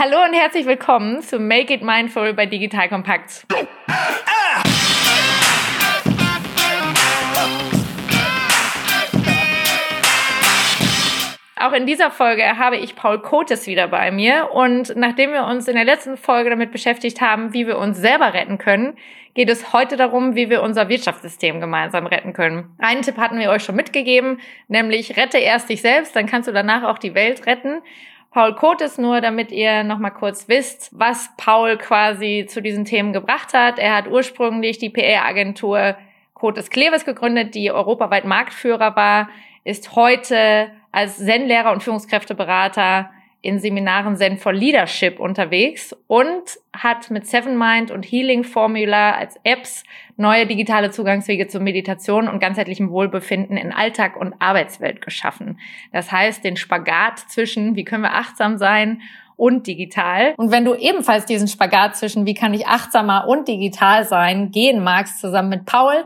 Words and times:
Hallo 0.00 0.22
und 0.24 0.32
herzlich 0.32 0.64
willkommen 0.64 1.22
zu 1.22 1.40
Make 1.40 1.74
It 1.74 1.82
Mindful 1.82 2.32
bei 2.32 2.46
Digital 2.46 2.88
Kompakt. 2.88 3.44
Auch 11.56 11.72
in 11.72 11.86
dieser 11.86 12.12
Folge 12.12 12.44
habe 12.58 12.76
ich 12.76 12.94
Paul 12.94 13.20
Kotes 13.20 13.66
wieder 13.66 13.88
bei 13.88 14.12
mir. 14.12 14.50
Und 14.52 14.94
nachdem 14.94 15.32
wir 15.32 15.46
uns 15.46 15.66
in 15.66 15.74
der 15.74 15.84
letzten 15.84 16.16
Folge 16.16 16.50
damit 16.50 16.70
beschäftigt 16.70 17.20
haben, 17.20 17.52
wie 17.52 17.66
wir 17.66 17.76
uns 17.78 17.98
selber 17.98 18.34
retten 18.34 18.58
können, 18.58 18.96
geht 19.34 19.50
es 19.50 19.72
heute 19.72 19.96
darum, 19.96 20.36
wie 20.36 20.48
wir 20.48 20.62
unser 20.62 20.88
Wirtschaftssystem 20.88 21.58
gemeinsam 21.58 22.06
retten 22.06 22.34
können. 22.34 22.72
Einen 22.78 23.02
Tipp 23.02 23.16
hatten 23.16 23.40
wir 23.40 23.50
euch 23.50 23.64
schon 23.64 23.74
mitgegeben, 23.74 24.38
nämlich 24.68 25.16
rette 25.16 25.38
erst 25.38 25.68
dich 25.68 25.82
selbst, 25.82 26.14
dann 26.14 26.26
kannst 26.26 26.48
du 26.48 26.52
danach 26.52 26.84
auch 26.84 26.98
die 26.98 27.16
Welt 27.16 27.46
retten. 27.46 27.82
Paul 28.30 28.54
Kotes 28.54 28.98
nur, 28.98 29.20
damit 29.20 29.50
ihr 29.52 29.84
nochmal 29.84 30.12
kurz 30.12 30.48
wisst, 30.48 30.90
was 30.92 31.30
Paul 31.36 31.78
quasi 31.78 32.46
zu 32.48 32.60
diesen 32.60 32.84
Themen 32.84 33.12
gebracht 33.12 33.54
hat. 33.54 33.78
Er 33.78 33.96
hat 33.96 34.08
ursprünglich 34.08 34.78
die 34.78 34.90
PR-Agentur 34.90 35.96
Kotes 36.34 36.70
Kleves 36.70 37.04
gegründet, 37.04 37.54
die 37.54 37.72
europaweit 37.72 38.24
Marktführer 38.24 38.94
war, 38.94 39.28
ist 39.64 39.96
heute 39.96 40.70
als 40.92 41.18
Zen-Lehrer 41.18 41.72
und 41.72 41.82
Führungskräfteberater 41.82 43.10
in 43.40 43.60
Seminaren 43.60 44.16
Zen 44.16 44.36
for 44.36 44.52
Leadership 44.52 45.20
unterwegs 45.20 45.94
und 46.06 46.58
hat 46.72 47.10
mit 47.10 47.26
Seven 47.26 47.56
Mind 47.56 47.90
und 47.90 48.04
Healing 48.04 48.42
Formula 48.42 49.12
als 49.12 49.38
Apps 49.44 49.84
neue 50.16 50.46
digitale 50.46 50.90
Zugangswege 50.90 51.46
zur 51.46 51.60
Meditation 51.60 52.28
und 52.28 52.40
ganzheitlichem 52.40 52.90
Wohlbefinden 52.90 53.56
in 53.56 53.72
Alltag 53.72 54.16
und 54.16 54.34
Arbeitswelt 54.40 55.00
geschaffen. 55.00 55.60
Das 55.92 56.10
heißt, 56.10 56.42
den 56.42 56.56
Spagat 56.56 57.20
zwischen, 57.20 57.76
wie 57.76 57.84
können 57.84 58.02
wir 58.02 58.14
achtsam 58.14 58.58
sein 58.58 59.02
und 59.36 59.68
digital. 59.68 60.34
Und 60.36 60.50
wenn 60.50 60.64
du 60.64 60.74
ebenfalls 60.74 61.24
diesen 61.24 61.46
Spagat 61.46 61.96
zwischen, 61.96 62.26
wie 62.26 62.34
kann 62.34 62.52
ich 62.54 62.66
achtsamer 62.66 63.28
und 63.28 63.46
digital 63.46 64.04
sein, 64.04 64.50
gehen 64.50 64.82
magst, 64.82 65.20
zusammen 65.20 65.50
mit 65.50 65.64
Paul, 65.64 66.04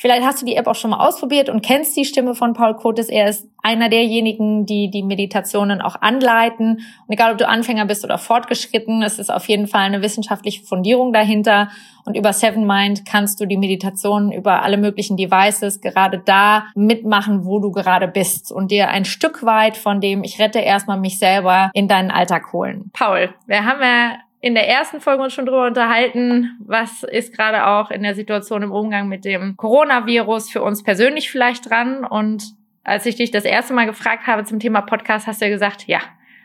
Vielleicht 0.00 0.24
hast 0.24 0.40
du 0.40 0.46
die 0.46 0.54
App 0.54 0.68
auch 0.68 0.76
schon 0.76 0.92
mal 0.92 1.04
ausprobiert 1.04 1.48
und 1.48 1.60
kennst 1.60 1.96
die 1.96 2.04
Stimme 2.04 2.36
von 2.36 2.52
Paul 2.52 2.76
Kotes. 2.76 3.08
Er 3.08 3.28
ist 3.28 3.48
einer 3.64 3.88
derjenigen, 3.88 4.64
die 4.64 4.90
die 4.90 5.02
Meditationen 5.02 5.80
auch 5.82 6.00
anleiten. 6.00 6.76
Und 7.06 7.12
egal, 7.12 7.32
ob 7.32 7.38
du 7.38 7.48
Anfänger 7.48 7.84
bist 7.84 8.04
oder 8.04 8.16
fortgeschritten, 8.16 9.02
es 9.02 9.18
ist 9.18 9.28
auf 9.28 9.46
jeden 9.48 9.66
Fall 9.66 9.80
eine 9.80 10.00
wissenschaftliche 10.00 10.64
Fundierung 10.64 11.12
dahinter. 11.12 11.68
Und 12.04 12.16
über 12.16 12.32
Seven 12.32 12.64
Mind 12.64 13.06
kannst 13.06 13.40
du 13.40 13.46
die 13.46 13.56
Meditationen 13.56 14.30
über 14.30 14.62
alle 14.62 14.78
möglichen 14.78 15.16
Devices 15.16 15.80
gerade 15.80 16.22
da 16.24 16.66
mitmachen, 16.76 17.44
wo 17.44 17.58
du 17.58 17.72
gerade 17.72 18.06
bist 18.06 18.52
und 18.52 18.70
dir 18.70 18.88
ein 18.90 19.04
Stück 19.04 19.44
weit 19.44 19.76
von 19.76 20.00
dem 20.00 20.22
ich 20.22 20.38
rette 20.38 20.60
erstmal 20.60 20.98
mich 20.98 21.18
selber 21.18 21.70
in 21.74 21.88
deinen 21.88 22.10
Alltag 22.10 22.52
holen. 22.52 22.90
Paul, 22.92 23.34
wir 23.46 23.64
haben 23.64 23.80
ja 23.82 24.18
in 24.40 24.54
der 24.54 24.68
ersten 24.68 25.00
Folge 25.00 25.22
uns 25.22 25.32
schon 25.32 25.46
drüber 25.46 25.66
unterhalten, 25.66 26.56
was 26.64 27.02
ist 27.02 27.34
gerade 27.34 27.66
auch 27.66 27.90
in 27.90 28.02
der 28.02 28.14
Situation 28.14 28.62
im 28.62 28.72
Umgang 28.72 29.08
mit 29.08 29.24
dem 29.24 29.56
Coronavirus 29.56 30.50
für 30.50 30.62
uns 30.62 30.82
persönlich 30.82 31.30
vielleicht 31.30 31.68
dran. 31.68 32.04
Und 32.04 32.44
als 32.84 33.04
ich 33.06 33.16
dich 33.16 33.30
das 33.30 33.44
erste 33.44 33.74
Mal 33.74 33.86
gefragt 33.86 34.26
habe 34.26 34.44
zum 34.44 34.60
Thema 34.60 34.82
Podcast, 34.82 35.26
hast 35.26 35.40
du 35.40 35.46
ja 35.46 35.50
gesagt, 35.50 35.88
ja, 35.88 36.00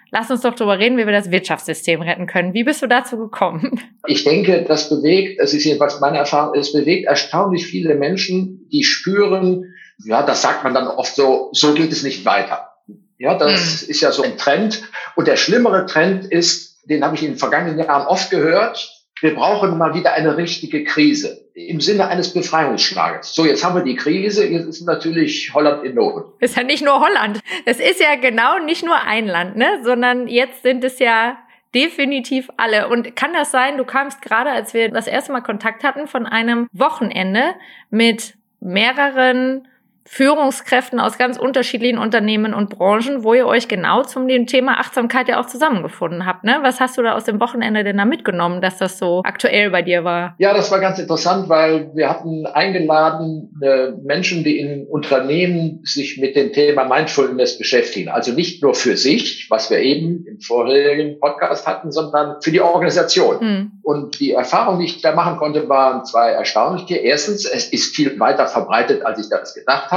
lass 0.09 0.31
uns 0.31 0.41
doch 0.41 0.55
darüber 0.55 0.79
reden, 0.79 0.97
wie 0.97 1.05
wir 1.05 1.13
das 1.13 1.29
Wirtschaftssystem 1.29 2.01
retten 2.01 2.25
können. 2.25 2.53
Wie 2.53 2.63
bist 2.63 2.81
du 2.81 2.87
dazu 2.87 3.17
gekommen? 3.17 3.79
Ich 4.07 4.23
denke, 4.23 4.65
das 4.67 4.89
bewegt, 4.89 5.39
das 5.39 5.53
ist 5.53 5.63
jedenfalls 5.63 5.99
meine 5.99 6.17
Erfahrung, 6.17 6.59
es 6.59 6.73
bewegt 6.73 7.07
erstaunlich 7.07 7.65
viele 7.65 7.95
Menschen, 7.95 8.67
die 8.69 8.83
spüren, 8.83 9.73
ja, 10.03 10.23
das 10.23 10.41
sagt 10.41 10.63
man 10.63 10.73
dann 10.73 10.87
oft 10.87 11.15
so, 11.15 11.49
so 11.53 11.73
geht 11.73 11.91
es 11.91 12.03
nicht 12.03 12.25
weiter. 12.25 12.69
Ja, 13.17 13.37
das 13.37 13.81
hm. 13.81 13.89
ist 13.91 14.01
ja 14.01 14.11
so 14.11 14.23
ein 14.23 14.37
Trend. 14.37 14.83
Und 15.15 15.27
der 15.27 15.37
schlimmere 15.37 15.85
Trend 15.85 16.25
ist, 16.25 16.72
den 16.85 17.03
habe 17.03 17.15
ich 17.15 17.23
in 17.23 17.31
den 17.31 17.37
vergangenen 17.37 17.79
Jahren 17.79 18.07
oft 18.07 18.29
gehört. 18.29 18.89
Wir 19.21 19.35
brauchen 19.35 19.77
mal 19.77 19.93
wieder 19.93 20.13
eine 20.13 20.35
richtige 20.35 20.83
Krise 20.83 21.43
im 21.53 21.79
Sinne 21.79 22.07
eines 22.07 22.33
Befreiungsschlages. 22.33 23.33
So, 23.33 23.45
jetzt 23.45 23.63
haben 23.63 23.75
wir 23.75 23.83
die 23.83 23.95
Krise, 23.95 24.45
jetzt 24.45 24.65
ist 24.65 24.85
natürlich 24.85 25.53
Holland 25.53 25.83
in 25.85 25.95
Not. 25.95 26.33
ist 26.39 26.57
ja 26.57 26.63
nicht 26.63 26.83
nur 26.83 26.99
Holland. 26.99 27.39
Es 27.65 27.79
ist 27.79 27.99
ja 27.99 28.15
genau 28.15 28.59
nicht 28.59 28.83
nur 28.83 29.01
ein 29.01 29.27
Land, 29.27 29.55
ne? 29.55 29.79
sondern 29.83 30.27
jetzt 30.27 30.63
sind 30.63 30.83
es 30.83 30.99
ja 30.99 31.37
definitiv 31.73 32.49
alle. 32.57 32.87
Und 32.89 33.15
kann 33.15 33.33
das 33.33 33.51
sein, 33.51 33.77
du 33.77 33.85
kamst 33.85 34.21
gerade, 34.21 34.49
als 34.49 34.73
wir 34.73 34.89
das 34.89 35.07
erste 35.07 35.31
Mal 35.31 35.41
Kontakt 35.41 35.83
hatten, 35.83 36.07
von 36.07 36.25
einem 36.25 36.67
Wochenende 36.71 37.55
mit 37.89 38.35
mehreren 38.59 39.67
Führungskräften 40.05 40.99
aus 40.99 41.17
ganz 41.17 41.37
unterschiedlichen 41.37 41.97
Unternehmen 41.97 42.53
und 42.53 42.69
Branchen, 42.69 43.23
wo 43.23 43.33
ihr 43.33 43.47
euch 43.47 43.67
genau 43.67 44.03
zum 44.03 44.27
dem 44.27 44.47
Thema 44.47 44.79
Achtsamkeit 44.79 45.29
ja 45.29 45.39
auch 45.39 45.45
zusammengefunden 45.45 46.25
habt. 46.25 46.43
Ne? 46.43 46.59
Was 46.61 46.79
hast 46.79 46.97
du 46.97 47.01
da 47.01 47.15
aus 47.15 47.23
dem 47.23 47.39
Wochenende 47.39 47.83
denn 47.83 47.97
da 47.97 48.05
mitgenommen, 48.05 48.61
dass 48.61 48.77
das 48.77 48.99
so 48.99 49.21
aktuell 49.23 49.71
bei 49.71 49.81
dir 49.81 50.03
war? 50.03 50.35
Ja, 50.39 50.53
das 50.53 50.71
war 50.71 50.79
ganz 50.81 50.99
interessant, 50.99 51.47
weil 51.47 51.91
wir 51.95 52.09
hatten 52.09 52.45
eingeladen 52.45 53.57
äh, 53.61 53.91
Menschen, 54.03 54.43
die 54.43 54.59
in 54.59 54.85
Unternehmen 54.87 55.79
sich 55.83 56.17
mit 56.19 56.35
dem 56.35 56.51
Thema 56.51 56.83
Mindfulness 56.83 57.57
beschäftigen. 57.57 58.09
Also 58.09 58.33
nicht 58.33 58.61
nur 58.61 58.75
für 58.75 58.97
sich, 58.97 59.47
was 59.49 59.69
wir 59.69 59.79
eben 59.79 60.25
im 60.27 60.41
vorherigen 60.41 61.19
Podcast 61.19 61.65
hatten, 61.65 61.91
sondern 61.91 62.41
für 62.41 62.51
die 62.51 62.61
Organisation. 62.61 63.39
Hm. 63.39 63.71
Und 63.81 64.19
die 64.19 64.33
Erfahrung, 64.33 64.79
die 64.79 64.85
ich 64.85 65.01
da 65.01 65.15
machen 65.15 65.37
konnte, 65.37 65.69
waren 65.69 66.03
zwei 66.03 66.31
erstaunliche. 66.31 66.97
Erstens, 66.97 67.45
es 67.45 67.71
ist 67.71 67.95
viel 67.95 68.19
weiter 68.19 68.47
verbreitet, 68.47 69.05
als 69.05 69.19
ich 69.19 69.29
das 69.29 69.53
gedacht 69.53 69.91
habe, 69.91 69.92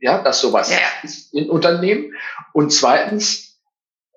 ja, 0.00 0.22
dass 0.22 0.40
sowas 0.40 0.70
ja. 0.70 0.78
ist 1.02 1.32
in 1.34 1.50
Unternehmen. 1.50 2.14
Und 2.52 2.72
zweitens, 2.72 3.58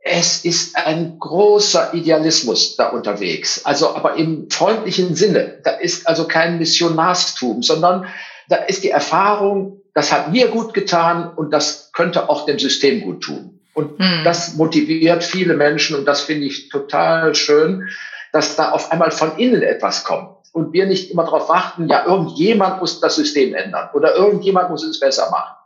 es 0.01 0.43
ist 0.43 0.75
ein 0.75 1.17
großer 1.19 1.93
Idealismus 1.93 2.75
da 2.75 2.89
unterwegs. 2.89 3.65
Also, 3.65 3.95
aber 3.95 4.15
im 4.15 4.49
freundlichen 4.49 5.15
Sinne. 5.15 5.59
Da 5.63 5.71
ist 5.71 6.07
also 6.07 6.27
kein 6.27 6.57
Missionarstum, 6.57 7.63
sondern 7.63 8.07
da 8.49 8.57
ist 8.57 8.83
die 8.83 8.89
Erfahrung, 8.89 9.81
das 9.93 10.11
hat 10.11 10.31
mir 10.31 10.49
gut 10.49 10.73
getan 10.73 11.31
und 11.33 11.51
das 11.51 11.91
könnte 11.93 12.29
auch 12.29 12.45
dem 12.45 12.59
System 12.59 13.01
gut 13.01 13.21
tun. 13.23 13.61
Und 13.73 13.99
hm. 13.99 14.23
das 14.23 14.55
motiviert 14.55 15.23
viele 15.23 15.55
Menschen 15.55 15.95
und 15.95 16.05
das 16.05 16.21
finde 16.21 16.47
ich 16.47 16.69
total 16.69 17.33
schön, 17.33 17.87
dass 18.31 18.55
da 18.55 18.71
auf 18.71 18.91
einmal 18.91 19.11
von 19.11 19.37
innen 19.37 19.61
etwas 19.61 20.03
kommt 20.03 20.32
und 20.53 20.71
wir 20.71 20.85
nicht 20.85 21.11
immer 21.11 21.25
darauf 21.25 21.49
warten, 21.49 21.87
ja, 21.89 22.05
irgendjemand 22.05 22.79
muss 22.79 23.01
das 23.01 23.15
System 23.15 23.53
ändern 23.53 23.89
oder 23.93 24.15
irgendjemand 24.15 24.69
muss 24.69 24.85
es 24.85 24.99
besser 24.99 25.29
machen, 25.31 25.57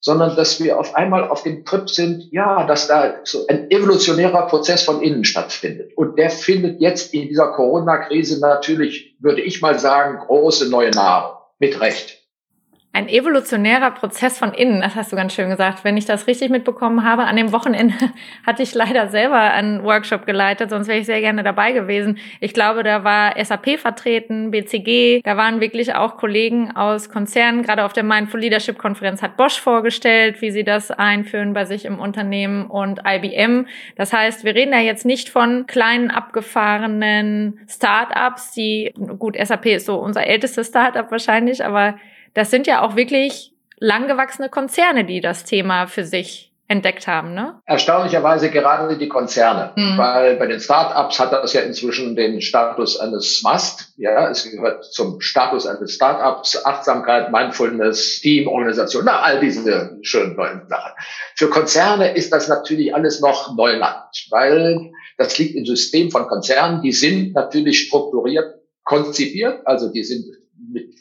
sondern 0.00 0.36
dass 0.36 0.62
wir 0.62 0.78
auf 0.78 0.94
einmal 0.94 1.28
auf 1.28 1.44
dem 1.44 1.64
Trip 1.64 1.88
sind, 1.88 2.30
ja, 2.30 2.66
dass 2.66 2.88
da 2.88 3.14
so 3.24 3.46
ein 3.46 3.70
evolutionärer 3.70 4.46
Prozess 4.48 4.82
von 4.82 5.00
innen 5.00 5.24
stattfindet. 5.24 5.96
Und 5.96 6.18
der 6.18 6.28
findet 6.28 6.80
jetzt 6.80 7.14
in 7.14 7.28
dieser 7.28 7.52
Corona-Krise 7.52 8.40
natürlich, 8.40 9.16
würde 9.20 9.40
ich 9.40 9.62
mal 9.62 9.78
sagen, 9.78 10.18
große 10.26 10.68
neue 10.68 10.90
Nahrung. 10.90 11.38
Mit 11.60 11.80
Recht 11.80 12.13
ein 12.94 13.08
evolutionärer 13.08 13.90
Prozess 13.90 14.38
von 14.38 14.54
innen, 14.54 14.80
das 14.80 14.94
hast 14.94 15.10
du 15.10 15.16
ganz 15.16 15.34
schön 15.34 15.50
gesagt. 15.50 15.82
Wenn 15.82 15.96
ich 15.96 16.04
das 16.04 16.28
richtig 16.28 16.50
mitbekommen 16.50 17.02
habe, 17.02 17.24
an 17.24 17.34
dem 17.34 17.50
Wochenende 17.50 17.96
hatte 18.46 18.62
ich 18.62 18.72
leider 18.72 19.08
selber 19.08 19.40
einen 19.40 19.82
Workshop 19.82 20.26
geleitet, 20.26 20.70
sonst 20.70 20.86
wäre 20.86 21.00
ich 21.00 21.06
sehr 21.06 21.20
gerne 21.20 21.42
dabei 21.42 21.72
gewesen. 21.72 22.18
Ich 22.38 22.54
glaube, 22.54 22.84
da 22.84 23.02
war 23.02 23.34
SAP 23.44 23.80
vertreten, 23.80 24.52
BCG, 24.52 25.22
da 25.24 25.36
waren 25.36 25.60
wirklich 25.60 25.96
auch 25.96 26.16
Kollegen 26.18 26.70
aus 26.76 27.10
Konzernen. 27.10 27.64
Gerade 27.64 27.84
auf 27.84 27.92
der 27.92 28.04
Mindful 28.04 28.38
Leadership 28.38 28.78
Konferenz 28.78 29.22
hat 29.22 29.36
Bosch 29.36 29.58
vorgestellt, 29.58 30.40
wie 30.40 30.52
sie 30.52 30.62
das 30.62 30.92
einführen 30.92 31.52
bei 31.52 31.64
sich 31.64 31.86
im 31.86 31.98
Unternehmen 31.98 32.66
und 32.66 33.00
IBM. 33.04 33.66
Das 33.96 34.12
heißt, 34.12 34.44
wir 34.44 34.54
reden 34.54 34.70
da 34.70 34.78
jetzt 34.78 35.04
nicht 35.04 35.30
von 35.30 35.66
kleinen 35.66 36.12
abgefahrenen 36.12 37.58
Startups, 37.68 38.52
die, 38.52 38.94
gut, 39.18 39.36
SAP 39.36 39.66
ist 39.66 39.86
so 39.86 39.96
unser 39.96 40.24
ältestes 40.28 40.68
Startup 40.68 41.10
wahrscheinlich, 41.10 41.64
aber 41.64 41.96
das 42.34 42.50
sind 42.50 42.66
ja 42.66 42.82
auch 42.82 42.96
wirklich 42.96 43.52
langgewachsene 43.78 44.48
Konzerne, 44.48 45.04
die 45.04 45.20
das 45.20 45.44
Thema 45.44 45.86
für 45.86 46.04
sich 46.04 46.54
entdeckt 46.66 47.06
haben, 47.06 47.34
ne? 47.34 47.60
Erstaunlicherweise 47.66 48.50
gerade 48.50 48.96
die 48.96 49.08
Konzerne, 49.08 49.72
mhm. 49.76 49.98
weil 49.98 50.36
bei 50.36 50.46
den 50.46 50.60
Startups 50.60 51.20
hat 51.20 51.30
das 51.32 51.52
ja 51.52 51.60
inzwischen 51.60 52.16
den 52.16 52.40
Status 52.40 52.98
eines 52.98 53.42
Must. 53.42 53.92
Ja, 53.96 54.30
es 54.30 54.50
gehört 54.50 54.84
zum 54.84 55.20
Status 55.20 55.66
eines 55.66 55.94
Startups, 55.94 56.64
Achtsamkeit, 56.64 57.30
Mindfulness, 57.30 58.20
Team, 58.20 58.48
Organisation, 58.48 59.04
na, 59.04 59.20
all 59.20 59.40
diese 59.40 59.98
schönen 60.02 60.36
neuen 60.36 60.66
Sachen. 60.68 60.92
Für 61.36 61.50
Konzerne 61.50 62.14
ist 62.14 62.32
das 62.32 62.48
natürlich 62.48 62.94
alles 62.94 63.20
noch 63.20 63.54
Neuland, 63.54 64.26
weil 64.30 64.90
das 65.18 65.38
liegt 65.38 65.56
im 65.56 65.66
System 65.66 66.10
von 66.10 66.26
Konzernen. 66.26 66.80
Die 66.80 66.92
sind 66.92 67.34
natürlich 67.34 67.88
strukturiert, 67.88 68.54
konzipiert, 68.84 69.66
also 69.66 69.92
die 69.92 70.02
sind 70.02 70.24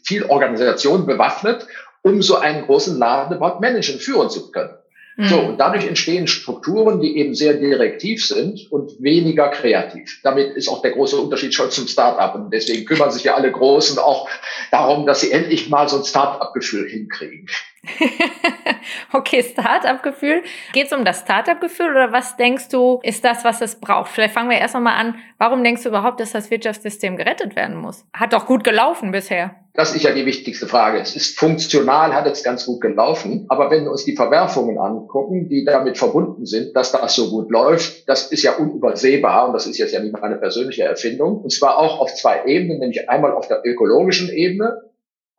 viel 0.04 0.24
Organisation 0.26 1.06
bewaffnet, 1.06 1.68
um 2.02 2.22
so 2.22 2.36
einen 2.36 2.66
großen 2.66 2.98
Laden 2.98 3.38
überhaupt 3.38 3.62
managen, 3.62 4.00
führen 4.00 4.30
zu 4.30 4.52
können. 4.52 4.78
Mhm. 5.16 5.28
So, 5.28 5.40
und 5.40 5.58
dadurch 5.58 5.86
entstehen 5.86 6.28
Strukturen, 6.28 7.00
die 7.00 7.18
eben 7.18 7.36
sehr 7.36 7.54
direktiv 7.54 8.26
sind 8.26 8.72
und 8.72 8.92
weniger 9.02 9.50
kreativ. 9.50 10.20
Damit 10.24 10.56
ist 10.56 10.68
auch 10.68 10.82
der 10.82 10.92
große 10.92 11.18
Unterschied 11.18 11.54
schon 11.54 11.70
zum 11.70 11.88
Start-up. 11.88 12.34
Und 12.36 12.52
deswegen 12.52 12.86
kümmern 12.86 13.12
sich 13.12 13.24
ja 13.24 13.36
alle 13.36 13.52
Großen 13.52 14.00
auch 14.00 14.28
darum, 14.72 15.06
dass 15.06 15.22
sie 15.22 15.32
endlich 15.32 15.70
mal 15.70 15.88
so 15.88 15.98
ein 15.98 16.04
Start-up-Gefühl 16.04 16.90
hinkriegen. 16.90 17.48
okay, 19.14 19.44
Start-up-Gefühl. 19.44 20.42
Geht 20.72 20.88
es 20.88 20.94
um 20.94 21.06
das 21.06 21.22
Start-up-Gefühl 21.22 21.92
oder 21.92 22.12
was 22.12 22.36
denkst 22.36 22.70
du, 22.70 23.00
ist 23.04 23.24
das, 23.24 23.44
was 23.44 23.62
es 23.62 23.80
braucht? 23.80 24.12
Vielleicht 24.12 24.34
fangen 24.34 24.50
wir 24.50 24.58
erst 24.58 24.74
mal 24.76 24.96
an. 24.96 25.16
Warum 25.38 25.64
denkst 25.64 25.84
du 25.84 25.90
überhaupt, 25.90 26.20
dass 26.22 26.32
das 26.32 26.50
Wirtschaftssystem 26.50 27.18
gerettet 27.18 27.56
werden 27.56 27.76
muss? 27.76 28.06
Hat 28.14 28.34
doch 28.34 28.48
gut 28.48 28.64
gelaufen 28.64 29.12
bisher. 29.12 29.63
Das 29.76 29.96
ist 29.96 30.04
ja 30.04 30.14
die 30.14 30.28
wichtigste 30.28 30.68
Frage. 30.68 31.00
Es 31.00 31.16
ist 31.16 31.40
funktional, 31.40 32.14
hat 32.14 32.28
es 32.28 32.44
ganz 32.44 32.68
gut 32.68 32.80
gelaufen. 32.80 33.48
Aber 33.50 33.72
wenn 33.72 33.86
wir 33.86 33.92
uns 33.92 34.06
die 34.06 34.16
Verwerfungen 34.16 34.78
angucken, 34.78 35.50
die 35.50 35.66
damit 35.66 35.98
verbunden 35.98 36.46
sind, 36.46 36.76
dass 36.76 36.92
das 36.92 37.16
so 37.16 37.32
gut 37.32 37.50
läuft, 37.50 38.08
das 38.08 38.32
ist 38.32 38.44
ja 38.44 38.56
unübersehbar. 38.56 39.48
Und 39.48 39.54
das 39.54 39.66
ist 39.66 39.80
jetzt 39.80 39.92
ja 39.92 40.00
nicht 40.00 40.14
meine 40.14 40.36
persönliche 40.36 40.84
Erfindung. 40.84 41.40
Und 41.40 41.52
zwar 41.52 41.80
auch 41.80 42.00
auf 42.00 42.14
zwei 42.14 42.46
Ebenen, 42.46 42.80
nämlich 42.80 43.10
einmal 43.10 43.32
auf 43.32 43.48
der 43.48 43.62
ökologischen 43.66 44.30
Ebene. 44.30 44.80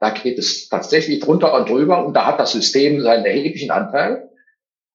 Da 0.01 0.11
geht 0.11 0.37
es 0.37 0.69
tatsächlich 0.69 1.21
drunter 1.21 1.55
und 1.55 1.69
drüber. 1.69 2.05
Und 2.05 2.15
da 2.15 2.27
hat 2.27 2.41
das 2.41 2.51
System 2.51 3.01
seinen 3.03 3.25
erheblichen 3.25 3.71
Anteil. 3.71 4.31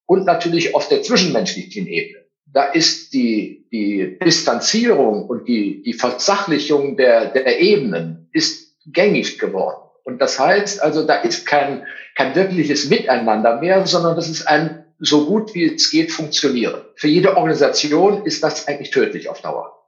Und 0.06 0.26
natürlich 0.26 0.76
auf 0.76 0.90
der 0.90 1.02
zwischenmenschlichen 1.02 1.88
Ebene. 1.88 2.26
Da 2.46 2.66
ist 2.66 3.14
die, 3.14 3.70
die 3.72 4.18
Distanzierung 4.20 5.30
und 5.30 5.48
die, 5.48 5.82
die 5.82 5.94
Versachlichung 5.94 6.98
der, 6.98 7.28
der 7.28 7.62
Ebenen 7.62 8.28
ist 8.34 8.69
gängig 8.92 9.40
geworden. 9.40 9.90
Und 10.04 10.20
das 10.20 10.40
heißt 10.40 10.82
also, 10.82 11.06
da 11.06 11.16
ist 11.16 11.46
kein, 11.46 11.86
kein 12.16 12.36
wirkliches 12.36 12.90
Miteinander 12.90 13.60
mehr, 13.60 13.86
sondern 13.86 14.16
das 14.16 14.30
ist 14.30 14.48
ein 14.48 14.86
so 15.00 15.26
gut 15.26 15.56
wie 15.56 15.74
es 15.74 15.92
geht 15.92 16.12
funktionieren. 16.12 16.82
Für 16.96 17.08
jede 17.08 17.38
Organisation 17.38 18.26
ist 18.26 18.44
das 18.44 18.68
eigentlich 18.68 18.92
tödlich 18.92 19.30
auf 19.30 19.42
Dauer. 19.42 19.80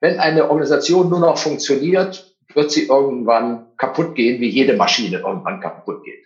Wenn 0.00 0.18
eine 0.18 0.50
Organisation 0.50 1.08
nur 1.08 1.20
noch 1.20 1.38
funktioniert, 1.38 2.36
wird 2.54 2.70
sie 2.70 2.86
irgendwann 2.86 3.68
kaputt 3.78 4.14
gehen, 4.14 4.40
wie 4.40 4.48
jede 4.48 4.74
Maschine 4.76 5.18
irgendwann 5.18 5.60
kaputt 5.60 6.04
geht. 6.04 6.24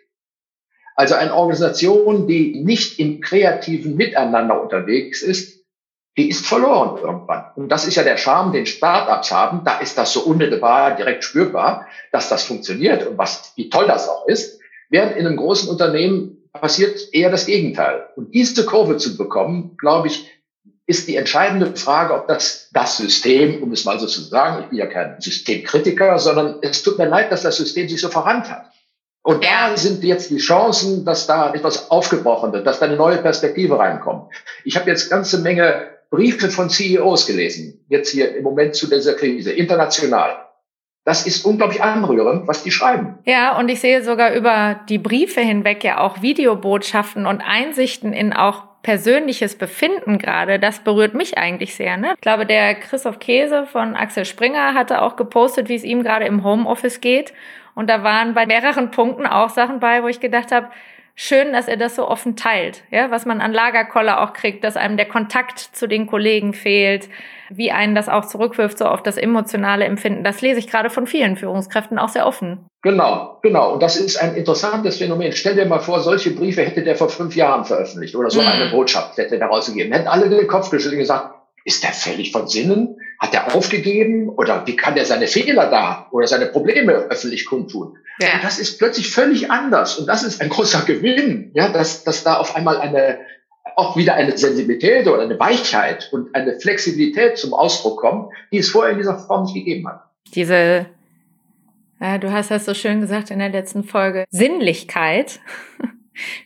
Also 0.97 1.15
eine 1.15 1.35
Organisation, 1.35 2.27
die 2.27 2.65
nicht 2.65 2.99
im 2.99 3.21
kreativen 3.21 3.97
Miteinander 3.97 4.61
unterwegs 4.61 5.23
ist, 5.23 5.56
die 6.17 6.31
ist 6.31 6.47
verloren 6.47 6.99
irgendwann. 7.03 7.45
Und 7.57 7.69
das 7.69 7.87
ist 7.87 7.97
ja 7.97 8.03
der 8.03 8.17
Charme, 8.17 8.53
den 8.53 8.67
Startups 8.67 9.31
haben. 9.31 9.63
Da 9.65 9.79
ist 9.79 9.99
das 9.99 10.13
so 10.13 10.21
unmittelbar 10.21 10.97
direkt 10.97 11.25
spürbar, 11.25 11.87
dass 12.11 12.29
das 12.29 12.45
funktioniert 12.45 13.07
und 13.07 13.19
was, 13.19 13.53
wie 13.57 13.69
toll 13.69 13.87
das 13.87 14.09
auch 14.09 14.27
ist. 14.27 14.61
Während 14.89 15.17
in 15.17 15.27
einem 15.27 15.37
großen 15.37 15.69
Unternehmen 15.69 16.49
passiert 16.53 17.13
eher 17.13 17.31
das 17.31 17.47
Gegenteil. 17.47 18.07
Und 18.17 18.35
diese 18.35 18.65
Kurve 18.65 18.97
zu 18.97 19.17
bekommen, 19.17 19.77
glaube 19.79 20.09
ich, 20.09 20.31
ist 20.87 21.09
die 21.09 21.17
entscheidende 21.17 21.75
Frage, 21.77 22.15
ob 22.15 22.29
das, 22.29 22.71
das 22.73 22.97
System, 22.97 23.63
um 23.63 23.73
es 23.73 23.85
mal 23.85 23.99
so 23.99 24.07
zu 24.07 24.23
sagen, 24.23 24.63
ich 24.63 24.71
bin 24.71 24.79
ja 24.79 24.87
kein 24.87 25.21
Systemkritiker, 25.21 26.19
sondern 26.19 26.59
es 26.63 26.83
tut 26.83 26.97
mir 26.97 27.09
leid, 27.09 27.33
dass 27.33 27.43
das 27.43 27.57
System 27.57 27.89
sich 27.89 28.01
so 28.01 28.09
verrannt 28.09 28.49
hat. 28.51 28.71
Und 29.23 29.43
da 29.45 29.77
sind 29.77 30.05
jetzt 30.05 30.31
die 30.31 30.39
Chancen, 30.39 31.05
dass 31.05 31.27
da 31.27 31.53
etwas 31.53 31.91
aufgebrochen 31.91 32.53
wird, 32.53 32.65
dass 32.65 32.79
da 32.79 32.87
eine 32.87 32.95
neue 32.95 33.19
Perspektive 33.19 33.77
reinkommt. 33.77 34.33
Ich 34.63 34.77
habe 34.77 34.89
jetzt 34.89 35.11
ganze 35.11 35.39
Menge 35.39 35.96
Briefe 36.11 36.51
von 36.51 36.71
CEOs 36.71 37.27
gelesen, 37.27 37.85
jetzt 37.89 38.11
hier 38.11 38.37
im 38.37 38.45
Moment 38.45 38.75
zu 38.75 38.89
dieser 38.89 39.15
Krise, 39.15 39.53
international. 39.53 40.47
Das 41.05 41.27
ist 41.27 41.45
unglaublich 41.45 41.83
anrührend, 41.83 42.49
was 42.49 42.65
die 42.65 42.73
schreiben. 42.73 43.19
Ja, 43.25 43.57
und 43.59 43.69
ich 43.69 43.81
sehe 43.81 44.03
sogar 44.03 44.35
über 44.35 44.81
die 44.89 44.99
Briefe 44.99 45.41
hinweg 45.41 45.85
ja 45.85 46.01
auch 46.01 46.21
Videobotschaften 46.21 47.27
und 47.27 47.41
Einsichten 47.41 48.13
in 48.13 48.33
auch 48.33 48.65
persönliches 48.83 49.57
Befinden 49.57 50.17
gerade, 50.19 50.61
das 50.61 50.81
berührt 50.81 51.15
mich 51.15 51.39
eigentlich 51.39 51.75
sehr. 51.75 51.97
Ne? 51.97 52.13
Ich 52.15 52.21
glaube, 52.21 52.47
der 52.47 52.77
Christoph 52.77 53.19
Käse 53.19 53.67
von 53.67 53.97
Axel 53.97 54.25
Springer 54.25 54.75
hatte 54.75 55.03
auch 55.03 55.17
gepostet, 55.17 55.69
wie 55.69 55.75
es 55.75 55.83
ihm 55.83 56.05
gerade 56.05 56.25
im 56.25 56.45
Homeoffice 56.45 57.01
geht. 57.01 57.33
Und 57.75 57.91
da 57.91 58.05
waren 58.05 58.35
bei 58.35 58.47
mehreren 58.47 58.93
Punkten 58.93 59.27
auch 59.27 59.51
Sachen 59.51 59.81
bei, 59.81 60.05
wo 60.05 60.09
ich 60.09 60.21
gedacht 60.21 60.53
habe, 60.53 60.71
schön, 61.17 61.53
dass 61.53 61.67
er 61.67 61.77
das 61.77 61.97
so 61.97 62.07
offen 62.07 62.37
teilt, 62.37 62.85
ja, 62.91 63.11
was 63.11 63.27
man 63.27 63.41
an 63.41 63.53
Lagerkoller 63.53 64.21
auch 64.21 64.35
kriegt, 64.35 64.63
dass 64.63 64.77
einem 64.77 64.97
der 64.97 65.09
Kontakt 65.09 65.59
zu 65.59 65.89
den 65.89 66.07
Kollegen 66.07 66.53
fehlt, 66.53 67.09
wie 67.49 67.73
einen 67.73 67.95
das 67.95 68.09
auch 68.09 68.27
zurückwirft, 68.27 68.79
so 68.79 68.85
auf 68.85 69.03
das 69.03 69.17
emotionale 69.17 69.87
Empfinden. 69.87 70.23
Das 70.23 70.43
lese 70.43 70.61
ich 70.61 70.69
gerade 70.69 70.91
von 70.91 71.07
vielen 71.07 71.37
Führungskräften 71.37 71.99
auch 71.99 72.11
sehr 72.11 72.27
offen. 72.27 72.67
Genau, 72.83 73.39
genau. 73.43 73.73
Und 73.73 73.83
das 73.83 73.97
ist 73.97 74.17
ein 74.17 74.37
interessantes 74.37 74.99
Phänomen. 74.99 75.33
Stell 75.33 75.55
dir 75.55 75.65
mal 75.65 75.81
vor, 75.81 76.01
solche 76.01 76.31
Briefe 76.31 76.63
hätte 76.63 76.85
der 76.85 76.97
vor 76.97 77.09
fünf 77.09 77.35
Jahren 77.35 77.65
veröffentlicht 77.65 78.15
oder 78.15 78.31
so 78.31 78.41
mhm. 78.41 78.49
eine 78.49 78.71
Botschaft 78.71 79.17
hätte 79.17 79.41
er 79.41 79.47
rausgegeben. 79.47 79.93
Hätten 79.93 80.09
alle 80.09 80.29
den 80.29 80.47
Kopf 80.47 80.71
geschüttelt 80.71 80.95
und 80.95 81.01
gesagt, 81.01 81.35
ist 81.65 81.83
der 81.83 81.93
völlig 81.93 82.31
von 82.31 82.47
Sinnen? 82.47 82.96
Hat 83.19 83.35
er 83.35 83.55
aufgegeben? 83.55 84.29
Oder 84.29 84.67
wie 84.67 84.77
kann 84.77 84.97
er 84.97 85.05
seine 85.05 85.27
Fehler 85.27 85.71
da 85.71 86.09
oder 86.11 86.27
seine 86.27 86.47
Probleme 86.47 86.93
öffentlich 86.93 87.47
kundtun? 87.47 87.99
Ja. 88.21 88.35
Und 88.35 88.45
das 88.45 88.59
ist 88.59 88.79
plötzlich 88.79 89.11
völlig 89.11 89.51
anders. 89.51 89.99
Und 89.99 90.07
das 90.07 90.23
ist 90.23 90.41
ein 90.41 90.49
großer 90.49 90.83
Gewinn, 90.83 91.51
ja, 91.55 91.69
dass, 91.69 92.05
dass 92.05 92.25
da 92.25 92.37
auf 92.37 92.57
einmal 92.57 92.79
eine, 92.79 93.19
auch 93.77 93.97
wieder 93.97 94.15
eine 94.15 94.37
Sensibilität 94.37 95.07
oder 95.07 95.23
eine 95.23 95.39
Weichheit 95.39 96.09
und 96.13 96.35
eine 96.35 96.59
Flexibilität 96.59 97.39
zum 97.39 97.55
Ausdruck 97.55 98.01
kommt, 98.01 98.33
die 98.53 98.59
es 98.59 98.71
vorher 98.71 98.93
in 98.93 98.99
dieser 98.99 99.19
Form 99.19 99.45
nicht 99.45 99.55
gegeben 99.55 99.89
hat. 99.89 100.03
Diese, 100.35 100.87
ja, 102.01 102.19
du 102.19 102.33
hast 102.33 102.51
das 102.51 102.65
so 102.65 102.75
schön 102.75 103.01
gesagt 103.01 103.31
in 103.31 103.39
der 103.39 103.51
letzten 103.51 103.85
Folge, 103.85 104.25
Sinnlichkeit 104.31 105.41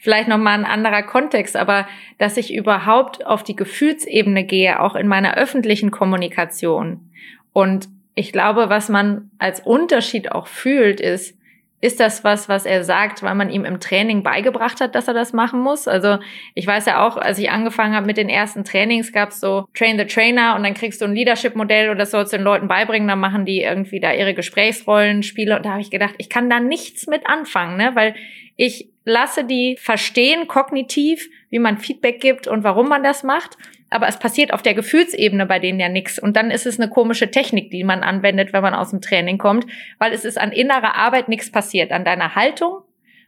vielleicht 0.00 0.28
nochmal 0.28 0.58
ein 0.58 0.64
anderer 0.64 1.02
Kontext, 1.02 1.56
aber 1.56 1.88
dass 2.18 2.36
ich 2.36 2.54
überhaupt 2.54 3.26
auf 3.26 3.42
die 3.42 3.56
Gefühlsebene 3.56 4.44
gehe, 4.44 4.80
auch 4.80 4.94
in 4.94 5.08
meiner 5.08 5.34
öffentlichen 5.34 5.90
Kommunikation. 5.90 7.10
Und 7.52 7.88
ich 8.14 8.32
glaube, 8.32 8.68
was 8.68 8.88
man 8.88 9.30
als 9.38 9.60
Unterschied 9.60 10.32
auch 10.32 10.46
fühlt, 10.46 11.00
ist, 11.00 11.36
ist 11.82 11.98
das 11.98 12.24
was, 12.24 12.48
was 12.48 12.66
er 12.66 12.84
sagt, 12.84 13.22
weil 13.22 13.34
man 13.34 13.48
ihm 13.48 13.64
im 13.64 13.80
Training 13.80 14.22
beigebracht 14.22 14.80
hat, 14.80 14.94
dass 14.94 15.08
er 15.08 15.14
das 15.14 15.32
machen 15.32 15.60
muss? 15.60 15.88
Also 15.88 16.18
ich 16.54 16.66
weiß 16.66 16.84
ja 16.84 17.06
auch, 17.06 17.16
als 17.16 17.38
ich 17.38 17.50
angefangen 17.50 17.94
habe 17.94 18.06
mit 18.06 18.18
den 18.18 18.28
ersten 18.28 18.64
Trainings, 18.64 19.12
gab 19.12 19.30
es 19.30 19.40
so 19.40 19.66
Train 19.74 19.98
the 19.98 20.04
Trainer 20.04 20.56
und 20.56 20.62
dann 20.62 20.74
kriegst 20.74 21.00
du 21.00 21.06
ein 21.06 21.14
Leadership-Modell 21.14 21.88
und 21.88 21.98
das 21.98 22.10
sollst 22.10 22.32
du 22.32 22.36
den 22.36 22.44
Leuten 22.44 22.68
beibringen, 22.68 23.08
dann 23.08 23.20
machen 23.20 23.46
die 23.46 23.62
irgendwie 23.62 24.00
da 24.00 24.12
ihre 24.12 24.34
Gesprächsrollen, 24.34 25.22
Spiele 25.22 25.56
und 25.56 25.64
da 25.64 25.70
habe 25.70 25.80
ich 25.80 25.90
gedacht, 25.90 26.14
ich 26.18 26.28
kann 26.28 26.50
da 26.50 26.60
nichts 26.60 27.06
mit 27.06 27.26
anfangen, 27.26 27.78
ne? 27.78 27.92
weil 27.94 28.14
ich 28.56 28.89
lasse 29.04 29.44
die 29.44 29.76
verstehen 29.78 30.46
kognitiv, 30.46 31.28
wie 31.50 31.58
man 31.58 31.78
Feedback 31.78 32.20
gibt 32.20 32.46
und 32.46 32.64
warum 32.64 32.88
man 32.88 33.02
das 33.02 33.22
macht. 33.22 33.56
Aber 33.90 34.06
es 34.06 34.18
passiert 34.18 34.52
auf 34.52 34.62
der 34.62 34.74
Gefühlsebene 34.74 35.46
bei 35.46 35.58
denen 35.58 35.80
ja 35.80 35.88
nichts. 35.88 36.18
Und 36.18 36.36
dann 36.36 36.50
ist 36.50 36.66
es 36.66 36.78
eine 36.78 36.88
komische 36.88 37.30
Technik, 37.30 37.70
die 37.70 37.82
man 37.82 38.02
anwendet, 38.02 38.52
wenn 38.52 38.62
man 38.62 38.74
aus 38.74 38.90
dem 38.90 39.00
Training 39.00 39.38
kommt, 39.38 39.66
weil 39.98 40.12
es 40.12 40.24
ist 40.24 40.38
an 40.38 40.52
innerer 40.52 40.94
Arbeit 40.94 41.28
nichts 41.28 41.50
passiert. 41.50 41.90
An 41.90 42.04
deiner 42.04 42.36
Haltung, 42.36 42.82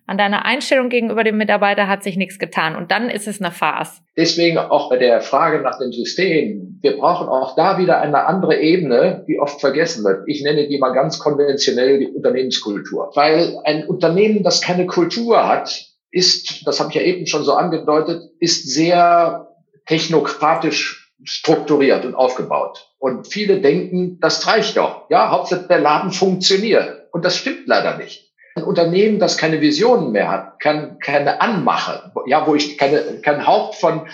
an 0.06 0.18
deiner 0.18 0.44
Einstellung 0.44 0.88
gegenüber 0.88 1.24
dem 1.24 1.36
Mitarbeiter 1.36 1.88
hat 1.88 2.02
sich 2.02 2.16
nichts 2.16 2.38
getan. 2.38 2.76
Und 2.76 2.90
dann 2.90 3.08
ist 3.08 3.28
es 3.28 3.40
eine 3.40 3.52
Farce. 3.52 4.02
Deswegen 4.16 4.58
auch 4.58 4.90
bei 4.90 4.98
der 4.98 5.20
Frage 5.20 5.62
nach 5.62 5.78
dem 5.78 5.92
System. 5.92 6.78
Wir 6.82 6.96
brauchen 6.96 7.28
auch 7.28 7.54
da 7.54 7.78
wieder 7.78 8.00
eine 8.00 8.26
andere 8.26 8.60
Ebene, 8.60 9.24
die 9.28 9.38
oft 9.38 9.60
vergessen 9.60 10.04
wird. 10.04 10.24
Ich 10.26 10.42
nenne 10.42 10.68
die 10.68 10.78
mal 10.78 10.92
ganz 10.92 11.18
konventionell 11.18 12.00
die 12.00 12.08
Unternehmenskultur. 12.08 13.10
Weil 13.14 13.56
ein 13.64 13.86
Unternehmen, 13.86 14.42
das 14.42 14.60
keine 14.60 14.86
Kultur 14.86 15.46
hat, 15.46 15.92
ist, 16.10 16.66
das 16.66 16.80
habe 16.80 16.90
ich 16.90 16.96
ja 16.96 17.02
eben 17.02 17.26
schon 17.26 17.44
so 17.44 17.54
angedeutet, 17.54 18.22
ist 18.38 18.68
sehr 18.68 19.48
technokratisch 19.86 21.12
strukturiert 21.24 22.04
und 22.04 22.14
aufgebaut. 22.14 22.88
Und 22.98 23.28
viele 23.28 23.60
denken, 23.60 24.18
das 24.20 24.46
reicht 24.46 24.76
doch. 24.76 25.08
Ja, 25.08 25.30
Hauptsache 25.30 25.66
der 25.68 25.78
Laden 25.78 26.10
funktioniert. 26.10 27.08
Und 27.12 27.24
das 27.24 27.36
stimmt 27.36 27.66
leider 27.66 27.96
nicht. 27.96 28.31
Ein 28.54 28.64
Unternehmen, 28.64 29.18
das 29.18 29.38
keine 29.38 29.60
Visionen 29.60 30.12
mehr 30.12 30.30
hat, 30.30 30.60
kann 30.60 30.98
keine 30.98 31.40
Anmache, 31.40 32.12
ja, 32.26 32.46
wo 32.46 32.54
ich 32.54 32.76
keine, 32.76 33.20
kein 33.22 33.46
Haupt 33.46 33.76
von, 33.76 34.08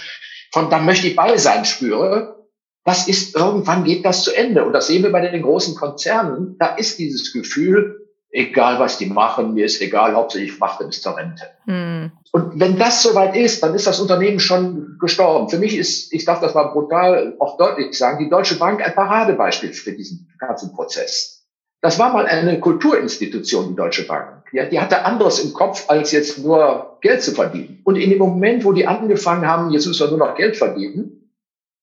von, 0.53 0.71
da 0.71 0.79
möchte 0.79 1.09
ich 1.09 1.17
bei 1.17 1.37
sein 1.37 1.65
spüre, 1.65 2.39
das 2.85 3.07
ist, 3.07 3.37
irgendwann 3.37 3.85
geht 3.85 4.05
das 4.05 4.23
zu 4.23 4.35
Ende. 4.35 4.65
Und 4.65 4.73
das 4.73 4.87
sehen 4.87 5.03
wir 5.03 5.13
bei 5.13 5.21
den 5.21 5.43
großen 5.43 5.75
Konzernen. 5.75 6.57
Da 6.59 6.75
ist 6.77 6.99
dieses 6.99 7.35
Gefühl, 7.35 8.09
egal 8.31 8.79
was 8.79 8.97
die 8.99 9.07
machen, 9.07 9.55
mir 9.55 9.67
ist 9.67 9.81
egal, 9.81 10.15
hauptsächlich 10.15 10.53
ich 10.53 10.59
mache 10.59 10.85
bis 10.85 11.03
zur 11.03 11.17
Rente. 11.17 11.45
Hm. 11.65 12.13
Und 12.33 12.61
wenn 12.61 12.79
das 12.79 13.03
soweit 13.03 13.37
ist, 13.37 13.63
dann 13.63 13.75
ist 13.75 13.87
das 13.87 14.01
Unternehmen 14.01 14.41
schon 14.41 14.97
gestorben. 15.01 15.49
Für 15.49 15.59
mich 15.59 15.77
ist, 15.77 16.13
ich 16.13 16.25
darf 16.25 16.41
das 16.41 16.55
mal 16.55 16.73
brutal 16.73 17.35
auch 17.39 17.57
deutlich 17.57 17.97
sagen, 17.97 18.25
die 18.25 18.31
Deutsche 18.31 18.59
Bank 18.59 18.83
ein 18.83 18.95
Paradebeispiel 18.95 19.73
für 19.73 19.93
diesen 19.93 20.29
ganzen 20.39 20.73
Prozess. 20.73 21.38
Das 21.81 21.99
war 21.99 22.13
mal 22.13 22.27
eine 22.27 22.59
Kulturinstitution, 22.59 23.69
die 23.69 23.77
Deutsche 23.77 24.07
Bank. 24.07 24.45
Ja, 24.53 24.65
die 24.65 24.81
hatte 24.81 25.05
anderes 25.05 25.39
im 25.41 25.53
Kopf, 25.53 25.85
als 25.89 26.11
jetzt 26.11 26.39
nur 26.39 26.99
Geld 27.03 27.23
zu 27.23 27.33
verdienen. 27.33 27.81
Und 27.85 27.97
in 27.97 28.11
dem 28.11 28.19
Moment, 28.19 28.65
wo 28.65 28.73
die 28.73 28.87
angefangen 28.87 29.47
haben, 29.47 29.71
jetzt 29.71 29.87
müssen 29.87 30.07
wir 30.07 30.17
nur 30.17 30.27
noch 30.27 30.35
Geld 30.35 30.57
verdienen, 30.57 31.19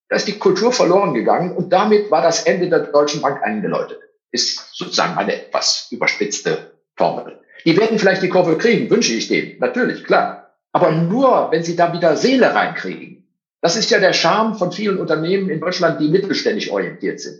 da 0.09 0.17
ist 0.17 0.27
die 0.27 0.37
Kultur 0.37 0.71
verloren 0.71 1.13
gegangen 1.13 1.55
und 1.55 1.71
damit 1.71 2.11
war 2.11 2.21
das 2.21 2.43
Ende 2.43 2.69
der 2.69 2.79
Deutschen 2.79 3.21
Bank 3.21 3.41
eingeläutet. 3.41 3.99
Ist 4.31 4.75
sozusagen 4.75 5.17
eine 5.17 5.33
etwas 5.33 5.87
überspitzte 5.91 6.73
Formel. 6.95 7.39
Die 7.65 7.77
werden 7.77 7.97
vielleicht 7.97 8.21
die 8.21 8.29
Kurve 8.29 8.57
kriegen, 8.57 8.89
wünsche 8.89 9.13
ich 9.13 9.27
denen. 9.27 9.59
Natürlich, 9.59 10.03
klar. 10.03 10.53
Aber 10.71 10.91
nur, 10.91 11.51
wenn 11.51 11.63
sie 11.63 11.75
da 11.75 11.93
wieder 11.93 12.15
Seele 12.17 12.53
reinkriegen. 12.53 13.27
Das 13.61 13.77
ist 13.77 13.89
ja 13.89 13.99
der 13.99 14.13
Charme 14.13 14.55
von 14.55 14.71
vielen 14.71 14.99
Unternehmen 14.99 15.49
in 15.49 15.59
Deutschland, 15.59 15.99
die 15.99 16.09
mittelständig 16.09 16.69
orientiert 16.71 17.19
sind. 17.19 17.39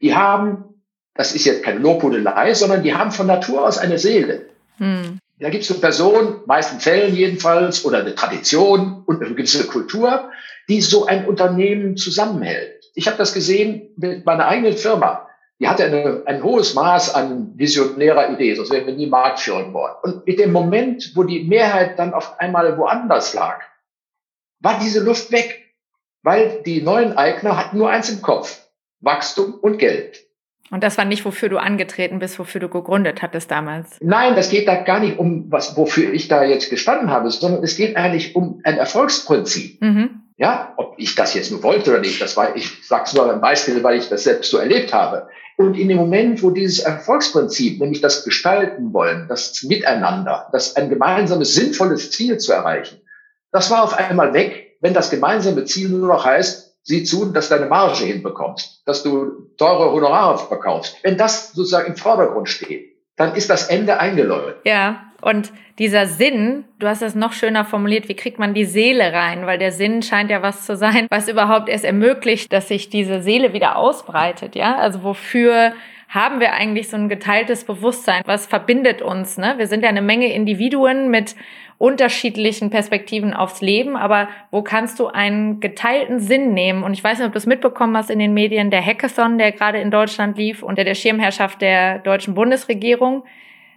Die 0.00 0.14
haben, 0.14 0.75
das 1.16 1.34
ist 1.34 1.44
jetzt 1.44 1.62
keine 1.62 1.80
Lobhudelei, 1.80 2.54
sondern 2.54 2.82
die 2.82 2.94
haben 2.94 3.10
von 3.10 3.26
Natur 3.26 3.66
aus 3.66 3.78
eine 3.78 3.98
Seele. 3.98 4.46
Hm. 4.78 5.18
Da 5.38 5.50
gibt 5.50 5.64
es 5.64 5.70
eine 5.70 5.80
Person, 5.80 6.40
meisten 6.46 6.80
Fällen 6.80 7.14
jedenfalls, 7.14 7.84
oder 7.84 7.98
eine 7.98 8.14
Tradition 8.14 9.02
und 9.06 9.22
eine 9.22 9.34
gewisse 9.34 9.66
Kultur, 9.66 10.30
die 10.68 10.80
so 10.80 11.06
ein 11.06 11.26
Unternehmen 11.26 11.96
zusammenhält. 11.96 12.84
Ich 12.94 13.06
habe 13.06 13.18
das 13.18 13.34
gesehen 13.34 13.90
mit 13.96 14.24
meiner 14.24 14.46
eigenen 14.46 14.76
Firma. 14.76 15.28
Die 15.58 15.68
hatte 15.68 15.84
eine, 15.84 16.22
ein 16.26 16.42
hohes 16.42 16.74
Maß 16.74 17.14
an 17.14 17.52
visionärer 17.56 18.30
Idee, 18.30 18.54
sonst 18.54 18.70
wären 18.70 18.86
wir 18.86 18.94
nie 18.94 19.06
marktführend 19.06 19.68
geworden. 19.68 19.96
Und 20.02 20.26
mit 20.26 20.38
dem 20.38 20.52
Moment, 20.52 21.12
wo 21.14 21.22
die 21.22 21.44
Mehrheit 21.44 21.98
dann 21.98 22.14
auf 22.14 22.38
einmal 22.40 22.76
woanders 22.76 23.32
lag, 23.34 23.60
war 24.60 24.78
diese 24.78 25.00
Luft 25.00 25.32
weg, 25.32 25.74
weil 26.22 26.62
die 26.64 26.82
neuen 26.82 27.16
Eigner 27.16 27.56
hatten 27.56 27.78
nur 27.78 27.90
eins 27.90 28.10
im 28.10 28.20
Kopf, 28.20 28.66
Wachstum 29.00 29.54
und 29.54 29.78
Geld. 29.78 30.25
Und 30.70 30.82
das 30.82 30.98
war 30.98 31.04
nicht, 31.04 31.24
wofür 31.24 31.48
du 31.48 31.58
angetreten 31.58 32.18
bist, 32.18 32.38
wofür 32.38 32.60
du 32.60 32.68
gegründet 32.68 33.22
hattest 33.22 33.50
damals. 33.50 33.96
Nein, 34.00 34.34
das 34.34 34.50
geht 34.50 34.66
da 34.66 34.76
gar 34.76 35.00
nicht 35.00 35.18
um 35.18 35.50
was, 35.50 35.76
wofür 35.76 36.12
ich 36.12 36.28
da 36.28 36.42
jetzt 36.44 36.70
gestanden 36.70 37.10
habe, 37.10 37.30
sondern 37.30 37.62
es 37.62 37.76
geht 37.76 37.96
eigentlich 37.96 38.34
um 38.34 38.60
ein 38.64 38.76
Erfolgsprinzip. 38.76 39.80
Mhm. 39.80 40.22
Ja, 40.38 40.74
ob 40.76 40.94
ich 40.98 41.14
das 41.14 41.34
jetzt 41.34 41.50
nur 41.50 41.62
wollte 41.62 41.90
oder 41.90 42.00
nicht, 42.00 42.20
das 42.20 42.36
war, 42.36 42.56
ich 42.56 42.70
sag's 42.82 43.14
nur 43.14 43.32
ein 43.32 43.40
Beispiel, 43.40 43.82
weil 43.82 43.96
ich 43.96 44.08
das 44.08 44.24
selbst 44.24 44.50
so 44.50 44.58
erlebt 44.58 44.92
habe. 44.92 45.28
Und 45.56 45.78
in 45.78 45.88
dem 45.88 45.96
Moment, 45.96 46.42
wo 46.42 46.50
dieses 46.50 46.80
Erfolgsprinzip, 46.80 47.80
nämlich 47.80 48.02
das 48.02 48.24
Gestalten 48.24 48.92
wollen, 48.92 49.26
das 49.28 49.62
Miteinander, 49.62 50.48
das 50.52 50.76
ein 50.76 50.90
gemeinsames, 50.90 51.54
sinnvolles 51.54 52.10
Ziel 52.10 52.36
zu 52.36 52.52
erreichen, 52.52 53.00
das 53.52 53.70
war 53.70 53.82
auf 53.82 53.94
einmal 53.94 54.34
weg, 54.34 54.76
wenn 54.82 54.92
das 54.92 55.08
gemeinsame 55.08 55.64
Ziel 55.64 55.88
nur 55.88 56.08
noch 56.08 56.26
heißt, 56.26 56.75
sieh 56.86 57.02
zu, 57.02 57.32
dass 57.32 57.48
deine 57.48 57.66
Marge 57.66 58.04
hinbekommst, 58.04 58.82
dass 58.86 59.02
du 59.02 59.50
teure 59.58 59.92
Honorare 59.92 60.38
verkaufst. 60.38 60.96
Wenn 61.02 61.18
das 61.18 61.52
sozusagen 61.52 61.88
im 61.88 61.96
Vordergrund 61.96 62.48
steht, 62.48 62.94
dann 63.16 63.34
ist 63.34 63.50
das 63.50 63.68
Ende 63.68 63.98
eingeläutet. 63.98 64.58
Ja, 64.64 65.02
und 65.20 65.52
dieser 65.80 66.06
Sinn, 66.06 66.64
du 66.78 66.86
hast 66.86 67.02
das 67.02 67.16
noch 67.16 67.32
schöner 67.32 67.64
formuliert, 67.64 68.08
wie 68.08 68.14
kriegt 68.14 68.38
man 68.38 68.54
die 68.54 68.64
Seele 68.64 69.12
rein? 69.12 69.46
Weil 69.46 69.58
der 69.58 69.72
Sinn 69.72 70.02
scheint 70.02 70.30
ja 70.30 70.42
was 70.42 70.64
zu 70.64 70.76
sein, 70.76 71.08
was 71.10 71.28
überhaupt 71.28 71.68
erst 71.68 71.84
ermöglicht, 71.84 72.52
dass 72.52 72.68
sich 72.68 72.88
diese 72.88 73.20
Seele 73.20 73.52
wieder 73.52 73.76
ausbreitet, 73.76 74.54
ja? 74.54 74.76
Also 74.76 75.02
wofür 75.02 75.72
haben 76.08 76.38
wir 76.38 76.52
eigentlich 76.52 76.88
so 76.88 76.96
ein 76.96 77.08
geteiltes 77.08 77.64
Bewusstsein? 77.64 78.22
Was 78.26 78.46
verbindet 78.46 79.02
uns? 79.02 79.38
Ne? 79.38 79.54
Wir 79.56 79.66
sind 79.66 79.82
ja 79.82 79.88
eine 79.88 80.02
Menge 80.02 80.32
Individuen 80.32 81.10
mit 81.10 81.34
unterschiedlichen 81.78 82.70
Perspektiven 82.70 83.34
aufs 83.34 83.60
Leben, 83.60 83.96
aber 83.96 84.28
wo 84.50 84.62
kannst 84.62 84.98
du 84.98 85.08
einen 85.08 85.60
geteilten 85.60 86.20
Sinn 86.20 86.54
nehmen? 86.54 86.82
Und 86.82 86.94
ich 86.94 87.04
weiß 87.04 87.18
nicht, 87.18 87.26
ob 87.26 87.32
du 87.32 87.38
es 87.38 87.46
mitbekommen 87.46 87.96
hast 87.96 88.10
in 88.10 88.18
den 88.18 88.32
Medien, 88.32 88.70
der 88.70 88.84
Hackathon, 88.84 89.36
der 89.36 89.52
gerade 89.52 89.78
in 89.78 89.90
Deutschland 89.90 90.38
lief, 90.38 90.62
unter 90.62 90.84
der 90.84 90.94
Schirmherrschaft 90.94 91.60
der 91.60 91.98
deutschen 91.98 92.34
Bundesregierung. 92.34 93.24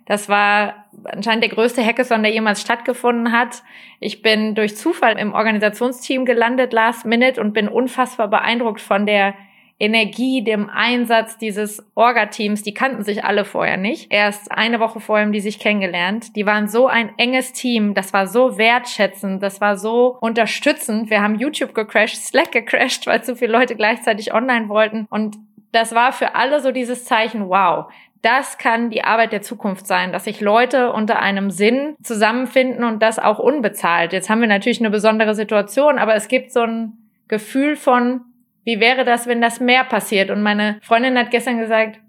Das 0.05 0.29
war 0.29 0.85
anscheinend 1.03 1.43
der 1.43 1.51
größte 1.51 1.85
Hackathon, 1.85 2.23
der 2.23 2.31
jemals 2.31 2.61
stattgefunden 2.61 3.31
hat. 3.31 3.63
Ich 3.99 4.21
bin 4.21 4.55
durch 4.55 4.75
Zufall 4.77 5.19
im 5.19 5.33
Organisationsteam 5.33 6.25
gelandet, 6.25 6.73
last 6.73 7.05
minute, 7.05 7.39
und 7.39 7.53
bin 7.53 7.67
unfassbar 7.67 8.27
beeindruckt 8.29 8.81
von 8.81 9.05
der 9.05 9.35
Energie, 9.79 10.43
dem 10.43 10.69
Einsatz 10.69 11.37
dieses 11.37 11.83
Orga-Teams, 11.95 12.63
die 12.63 12.73
kannten 12.73 13.03
sich 13.03 13.23
alle 13.23 13.45
vorher 13.45 13.77
nicht. 13.77 14.11
Erst 14.11 14.51
eine 14.51 14.79
Woche 14.79 14.99
vorher 14.99 15.25
haben 15.25 15.31
die 15.31 15.39
sich 15.39 15.57
kennengelernt. 15.57 16.35
Die 16.35 16.45
waren 16.45 16.67
so 16.67 16.87
ein 16.87 17.11
enges 17.17 17.53
Team, 17.53 17.93
das 17.93 18.11
war 18.11 18.27
so 18.27 18.57
wertschätzend, 18.57 19.41
das 19.41 19.61
war 19.61 19.77
so 19.77 20.17
unterstützend. 20.19 21.09
Wir 21.09 21.21
haben 21.21 21.35
YouTube 21.35 21.73
gecrashed, 21.73 22.17
Slack 22.17 22.51
gecrashed, 22.51 23.07
weil 23.07 23.23
zu 23.23 23.37
viele 23.37 23.53
Leute 23.53 23.75
gleichzeitig 23.75 24.33
online 24.33 24.67
wollten. 24.67 25.07
Und 25.09 25.37
das 25.71 25.95
war 25.95 26.11
für 26.11 26.35
alle 26.35 26.59
so 26.61 26.71
dieses 26.71 27.05
Zeichen, 27.05 27.47
wow, 27.47 27.85
das 28.21 28.57
kann 28.57 28.89
die 28.89 29.03
Arbeit 29.03 29.31
der 29.31 29.41
Zukunft 29.41 29.87
sein, 29.87 30.11
dass 30.11 30.25
sich 30.25 30.41
Leute 30.41 30.91
unter 30.91 31.19
einem 31.19 31.51
Sinn 31.51 31.95
zusammenfinden 32.03 32.83
und 32.83 33.01
das 33.01 33.17
auch 33.17 33.39
unbezahlt. 33.39 34.11
Jetzt 34.11 34.29
haben 34.29 34.41
wir 34.41 34.47
natürlich 34.47 34.81
eine 34.81 34.89
besondere 34.89 35.35
Situation, 35.35 35.97
aber 35.97 36.15
es 36.15 36.27
gibt 36.27 36.51
so 36.51 36.61
ein 36.61 36.97
Gefühl 37.29 37.77
von, 37.77 38.21
wie 38.69 38.79
wäre 38.79 39.03
das, 39.03 39.25
wenn 39.25 39.41
das 39.41 39.59
mehr 39.59 39.83
passiert? 39.83 40.29
Und 40.29 40.43
meine 40.43 40.77
Freundin 40.83 41.17
hat 41.17 41.31
gestern 41.31 41.57
gesagt, 41.57 41.99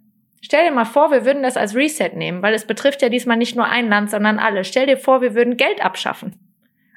stell 0.43 0.69
dir 0.69 0.75
mal 0.75 0.85
vor, 0.85 1.11
wir 1.11 1.25
würden 1.25 1.43
das 1.43 1.57
als 1.57 1.75
Reset 1.75 2.11
nehmen, 2.14 2.43
weil 2.43 2.52
es 2.52 2.67
betrifft 2.67 3.00
ja 3.00 3.09
diesmal 3.09 3.38
nicht 3.38 3.57
nur 3.57 3.64
ein 3.64 3.88
Land, 3.88 4.11
sondern 4.11 4.38
alle. 4.38 4.64
Stell 4.64 4.85
dir 4.87 4.99
vor, 4.99 5.23
wir 5.23 5.35
würden 5.35 5.57
Geld 5.57 5.83
abschaffen. 5.83 6.35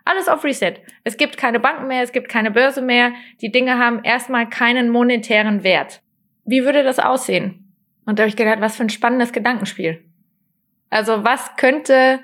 Alles 0.04 0.28
auf 0.28 0.44
Reset. 0.44 0.74
Es 1.06 1.16
gibt 1.16 1.38
keine 1.38 1.62
Banken 1.62 1.88
mehr, 1.88 2.04
es 2.04 2.12
gibt 2.12 2.28
keine 2.28 2.52
Börse 2.52 2.82
mehr. 2.82 3.14
Die 3.42 3.54
Dinge 3.54 3.78
haben 3.80 4.04
erstmal 4.04 4.50
keinen 4.50 4.90
monetären 4.90 5.64
Wert. 5.64 6.02
Wie 6.44 6.66
würde 6.66 6.84
das 6.84 7.00
aussehen? 7.00 7.74
Und 8.06 8.20
da 8.20 8.24
habe 8.24 8.30
ich 8.30 8.36
gedacht, 8.36 8.60
was 8.60 8.76
für 8.76 8.84
ein 8.84 8.90
spannendes 8.90 9.32
Gedankenspiel. 9.32 10.04
Also 10.90 11.24
was 11.24 11.56
könnte 11.56 12.20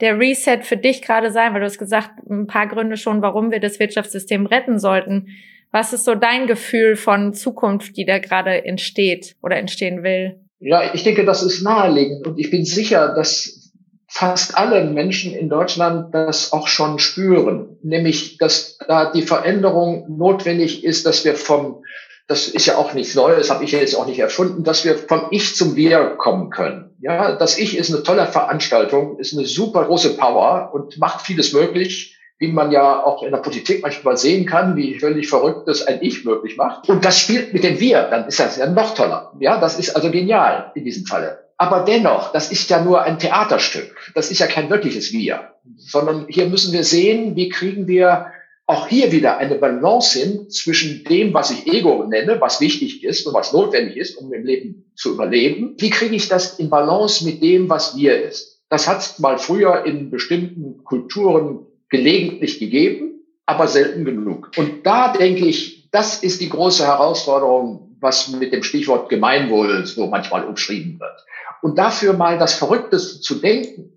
der 0.00 0.18
Reset 0.18 0.62
für 0.62 0.76
dich 0.76 1.00
gerade 1.00 1.30
sein? 1.30 1.54
Weil 1.54 1.60
du 1.60 1.66
hast 1.66 1.78
gesagt, 1.78 2.10
ein 2.28 2.48
paar 2.48 2.66
Gründe 2.66 2.96
schon, 2.96 3.22
warum 3.22 3.52
wir 3.52 3.60
das 3.60 3.78
Wirtschaftssystem 3.78 4.46
retten 4.46 4.80
sollten. 4.80 5.28
Was 5.72 5.94
ist 5.94 6.04
so 6.04 6.14
dein 6.14 6.46
Gefühl 6.46 6.96
von 6.96 7.32
Zukunft, 7.32 7.96
die 7.96 8.04
da 8.04 8.18
gerade 8.18 8.64
entsteht 8.64 9.36
oder 9.42 9.56
entstehen 9.56 10.02
will? 10.02 10.38
Ja, 10.60 10.94
ich 10.94 11.02
denke, 11.02 11.24
das 11.24 11.42
ist 11.42 11.62
naheliegend 11.62 12.26
und 12.26 12.38
ich 12.38 12.50
bin 12.50 12.64
sicher, 12.64 13.14
dass 13.14 13.72
fast 14.06 14.58
alle 14.58 14.84
Menschen 14.84 15.34
in 15.34 15.48
Deutschland 15.48 16.14
das 16.14 16.52
auch 16.52 16.68
schon 16.68 16.98
spüren, 16.98 17.78
nämlich 17.82 18.36
dass 18.36 18.76
da 18.86 19.10
die 19.10 19.22
Veränderung 19.22 20.04
notwendig 20.16 20.84
ist, 20.84 21.06
dass 21.06 21.24
wir 21.24 21.34
vom 21.34 21.82
das 22.28 22.46
ist 22.46 22.66
ja 22.66 22.76
auch 22.76 22.94
nichts 22.94 23.14
Neues, 23.14 23.50
habe 23.50 23.64
ich 23.64 23.72
jetzt 23.72 23.96
auch 23.96 24.06
nicht 24.06 24.20
erfunden, 24.20 24.62
dass 24.62 24.84
wir 24.84 24.96
vom 24.96 25.26
Ich 25.32 25.56
zum 25.56 25.74
Wir 25.74 26.16
kommen 26.16 26.50
können. 26.50 26.96
Ja, 27.00 27.34
das 27.34 27.58
Ich 27.58 27.76
ist 27.76 27.92
eine 27.92 28.04
tolle 28.04 28.26
Veranstaltung, 28.26 29.18
ist 29.18 29.36
eine 29.36 29.44
super 29.44 29.84
große 29.84 30.16
Power 30.16 30.70
und 30.72 30.98
macht 30.98 31.26
vieles 31.26 31.52
möglich 31.52 32.16
wie 32.38 32.48
man 32.48 32.72
ja 32.72 33.04
auch 33.04 33.22
in 33.22 33.30
der 33.30 33.38
Politik 33.38 33.82
manchmal 33.82 34.16
sehen 34.16 34.46
kann, 34.46 34.76
wie 34.76 34.98
völlig 34.98 35.28
verrückt 35.28 35.68
das 35.68 35.86
ein 35.86 35.98
Ich 36.02 36.24
möglich 36.24 36.56
macht. 36.56 36.88
Und 36.88 37.04
das 37.04 37.18
spielt 37.18 37.52
mit 37.52 37.62
dem 37.64 37.78
Wir, 37.78 38.02
dann 38.10 38.26
ist 38.26 38.40
das 38.40 38.56
ja 38.56 38.66
noch 38.66 38.94
toller. 38.94 39.32
Ja, 39.38 39.60
das 39.60 39.78
ist 39.78 39.94
also 39.94 40.10
genial 40.10 40.72
in 40.74 40.84
diesem 40.84 41.06
Falle. 41.06 41.38
Aber 41.56 41.84
dennoch, 41.84 42.32
das 42.32 42.50
ist 42.50 42.68
ja 42.70 42.82
nur 42.82 43.02
ein 43.02 43.20
Theaterstück. 43.20 44.12
Das 44.14 44.30
ist 44.30 44.40
ja 44.40 44.48
kein 44.48 44.68
wirkliches 44.70 45.12
Wir, 45.12 45.52
sondern 45.76 46.26
hier 46.28 46.46
müssen 46.46 46.72
wir 46.72 46.82
sehen, 46.82 47.36
wie 47.36 47.48
kriegen 47.48 47.86
wir 47.86 48.26
auch 48.66 48.88
hier 48.88 49.12
wieder 49.12 49.38
eine 49.38 49.56
Balance 49.56 50.18
hin 50.18 50.50
zwischen 50.50 51.04
dem, 51.04 51.34
was 51.34 51.50
ich 51.50 51.66
Ego 51.66 52.04
nenne, 52.04 52.40
was 52.40 52.60
wichtig 52.60 53.04
ist 53.04 53.26
und 53.26 53.34
was 53.34 53.52
notwendig 53.52 53.96
ist, 53.96 54.16
um 54.16 54.32
im 54.32 54.44
Leben 54.44 54.92
zu 54.96 55.14
überleben. 55.14 55.74
Wie 55.78 55.90
kriege 55.90 56.14
ich 56.14 56.28
das 56.28 56.58
in 56.58 56.70
Balance 56.70 57.24
mit 57.24 57.42
dem, 57.42 57.68
was 57.68 57.96
wir 57.96 58.22
ist? 58.22 58.60
Das 58.68 58.88
hat 58.88 59.18
mal 59.18 59.38
früher 59.38 59.84
in 59.84 60.10
bestimmten 60.10 60.82
Kulturen 60.84 61.66
gelegentlich 61.92 62.58
gegeben, 62.58 63.20
aber 63.46 63.68
selten 63.68 64.04
genug. 64.04 64.50
Und 64.56 64.84
da 64.84 65.12
denke 65.12 65.46
ich, 65.46 65.90
das 65.92 66.22
ist 66.22 66.40
die 66.40 66.48
große 66.48 66.84
Herausforderung, 66.84 67.96
was 68.00 68.28
mit 68.28 68.52
dem 68.52 68.64
Stichwort 68.64 69.08
Gemeinwohl 69.08 69.86
so 69.86 70.06
manchmal 70.08 70.44
umschrieben 70.44 70.98
wird. 70.98 71.24
Und 71.60 71.78
dafür 71.78 72.14
mal 72.14 72.38
das 72.38 72.54
Verrückteste 72.54 73.20
zu 73.20 73.36
denken, 73.36 73.92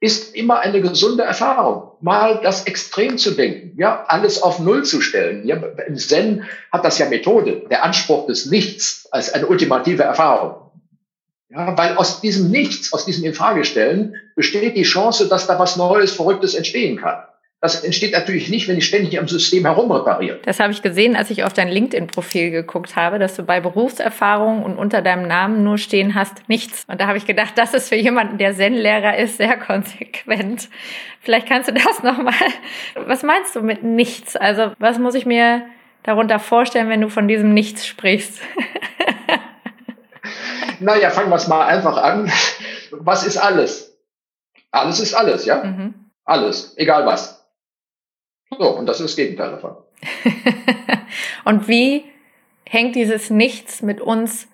ist 0.00 0.34
immer 0.34 0.60
eine 0.60 0.80
gesunde 0.80 1.24
Erfahrung. 1.24 1.92
Mal 2.00 2.40
das 2.42 2.64
Extrem 2.64 3.18
zu 3.18 3.32
denken, 3.32 3.78
ja, 3.78 4.04
alles 4.06 4.42
auf 4.42 4.58
Null 4.58 4.84
zu 4.84 5.00
stellen. 5.00 5.46
Ja, 5.46 5.56
Im 5.86 5.96
Zen 5.96 6.44
hat 6.72 6.84
das 6.84 6.98
ja 6.98 7.08
Methode, 7.08 7.64
der 7.70 7.84
Anspruch 7.84 8.26
des 8.26 8.46
Nichts 8.46 9.08
als 9.10 9.32
eine 9.32 9.46
ultimative 9.46 10.02
Erfahrung. 10.02 10.70
Ja, 11.50 11.76
weil 11.76 11.96
aus 11.96 12.20
diesem 12.20 12.50
Nichts, 12.50 12.92
aus 12.92 13.04
diesem 13.04 13.24
Infragestellen 13.24 14.14
besteht 14.36 14.76
die 14.76 14.84
Chance, 14.84 15.28
dass 15.28 15.48
da 15.48 15.58
was 15.58 15.76
Neues, 15.76 16.12
Verrücktes 16.12 16.54
entstehen 16.54 16.96
kann. 16.96 17.24
Das 17.62 17.84
entsteht 17.84 18.12
natürlich 18.12 18.48
nicht, 18.48 18.68
wenn 18.68 18.78
ich 18.78 18.86
ständig 18.86 19.18
am 19.18 19.28
System 19.28 19.66
herumrepariere. 19.66 20.38
Das 20.44 20.60
habe 20.60 20.72
ich 20.72 20.80
gesehen, 20.80 21.14
als 21.14 21.30
ich 21.30 21.44
auf 21.44 21.52
dein 21.52 21.68
LinkedIn-Profil 21.68 22.50
geguckt 22.50 22.96
habe, 22.96 23.18
dass 23.18 23.36
du 23.36 23.42
bei 23.42 23.60
Berufserfahrung 23.60 24.62
und 24.62 24.78
unter 24.78 25.02
deinem 25.02 25.28
Namen 25.28 25.62
nur 25.62 25.76
stehen 25.76 26.14
hast, 26.14 26.48
nichts. 26.48 26.86
Und 26.88 27.02
da 27.02 27.06
habe 27.06 27.18
ich 27.18 27.26
gedacht, 27.26 27.52
das 27.56 27.74
ist 27.74 27.90
für 27.90 27.96
jemanden, 27.96 28.38
der 28.38 28.54
Zen-Lehrer 28.54 29.18
ist, 29.18 29.36
sehr 29.36 29.56
konsequent. 29.66 30.70
Vielleicht 31.20 31.48
kannst 31.48 31.68
du 31.68 31.74
das 31.74 32.02
nochmal. 32.02 32.32
Was 32.94 33.22
meinst 33.22 33.54
du 33.54 33.60
mit 33.60 33.82
nichts? 33.82 34.36
Also, 34.36 34.72
was 34.78 34.98
muss 34.98 35.14
ich 35.14 35.26
mir 35.26 35.62
darunter 36.02 36.38
vorstellen, 36.38 36.88
wenn 36.88 37.02
du 37.02 37.10
von 37.10 37.28
diesem 37.28 37.52
Nichts 37.52 37.86
sprichst? 37.86 38.40
naja, 40.80 41.10
fangen 41.10 41.28
wir 41.28 41.36
es 41.36 41.46
mal 41.46 41.66
einfach 41.66 41.98
an. 41.98 42.32
Was 42.90 43.26
ist 43.26 43.36
alles? 43.36 43.98
Alles 44.70 44.98
ist 44.98 45.12
alles, 45.12 45.44
ja? 45.44 45.62
Mhm. 45.62 45.94
Alles, 46.24 46.72
egal 46.78 47.04
was. 47.04 47.39
So, 48.58 48.76
und 48.76 48.86
das 48.86 49.00
ist 49.00 49.10
das 49.10 49.16
Gegenteil 49.16 49.52
davon. 49.52 49.76
und 51.44 51.68
wie 51.68 52.04
hängt 52.64 52.96
dieses 52.96 53.30
Nichts 53.30 53.82
mit 53.82 54.00
uns 54.00 54.48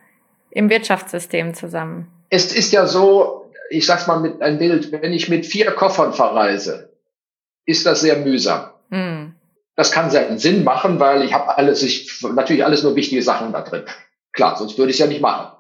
im 0.51 0.71
Wirtschaftssystem 0.71 1.55
zusammen? 1.55 2.09
Es 2.31 2.53
ist 2.53 2.73
ja 2.73 2.87
so, 2.87 3.51
ich 3.71 3.87
sag's 3.87 4.07
mal 4.07 4.21
mit 4.21 4.43
einem 4.43 4.59
Bild, 4.59 4.93
wenn 4.93 5.13
ich 5.13 5.29
mit 5.29 5.47
vier 5.47 5.71
Koffern 5.73 6.13
verreise, 6.13 6.93
ist 7.65 7.87
das 7.87 8.01
sehr 8.01 8.17
mühsam. 8.17 8.71
Mhm. 8.91 9.35
Das 9.77 9.93
kann 9.93 10.11
seinen 10.11 10.39
Sinn 10.39 10.65
machen, 10.65 10.99
weil 11.01 11.23
ich 11.23 11.35
habe 11.35 11.57
alles, 11.57 11.83
ich, 11.83 12.23
natürlich 12.23 12.65
alles 12.65 12.83
nur 12.83 12.97
wichtige 12.97 13.23
Sachen 13.23 13.53
da 13.53 13.61
drin. 13.63 13.85
Klar, 14.33 14.57
sonst 14.57 14.79
würde 14.79 14.91
ich 14.91 14.97
es 14.97 15.01
ja 15.01 15.07
nicht 15.07 15.21
machen. 15.21 15.53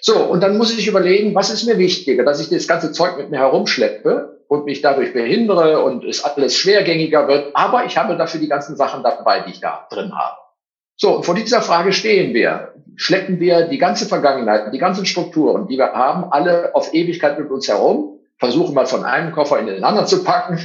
So, 0.00 0.24
und 0.24 0.42
dann 0.42 0.58
muss 0.58 0.76
ich 0.76 0.86
überlegen, 0.86 1.34
was 1.34 1.50
ist 1.50 1.64
mir 1.64 1.78
wichtiger, 1.78 2.24
dass 2.24 2.40
ich 2.40 2.50
das 2.50 2.66
ganze 2.66 2.92
Zeug 2.92 3.16
mit 3.16 3.30
mir 3.30 3.38
herumschleppe 3.38 4.31
und 4.52 4.66
mich 4.66 4.82
dadurch 4.82 5.14
behindere 5.14 5.82
und 5.82 6.04
es 6.04 6.22
alles 6.24 6.54
schwergängiger 6.54 7.26
wird, 7.26 7.56
aber 7.56 7.86
ich 7.86 7.96
habe 7.96 8.18
dafür 8.18 8.38
die 8.38 8.48
ganzen 8.48 8.76
Sachen 8.76 9.02
dabei, 9.02 9.40
die 9.40 9.52
ich 9.52 9.60
da 9.60 9.86
drin 9.88 10.12
habe. 10.14 10.36
So, 10.96 11.16
und 11.16 11.24
vor 11.24 11.34
dieser 11.34 11.62
Frage 11.62 11.94
stehen 11.94 12.34
wir. 12.34 12.74
Schleppen 12.96 13.40
wir 13.40 13.68
die 13.68 13.78
ganze 13.78 14.04
Vergangenheit, 14.04 14.70
die 14.74 14.78
ganzen 14.78 15.06
Strukturen, 15.06 15.68
die 15.68 15.78
wir 15.78 15.94
haben, 15.94 16.30
alle 16.30 16.74
auf 16.74 16.92
Ewigkeit 16.92 17.38
mit 17.38 17.50
uns 17.50 17.66
herum, 17.66 18.18
versuchen 18.38 18.74
mal 18.74 18.84
von 18.84 19.06
einem 19.06 19.32
Koffer 19.32 19.58
in 19.58 19.68
den 19.68 19.84
anderen 19.84 20.06
zu 20.06 20.22
packen, 20.22 20.58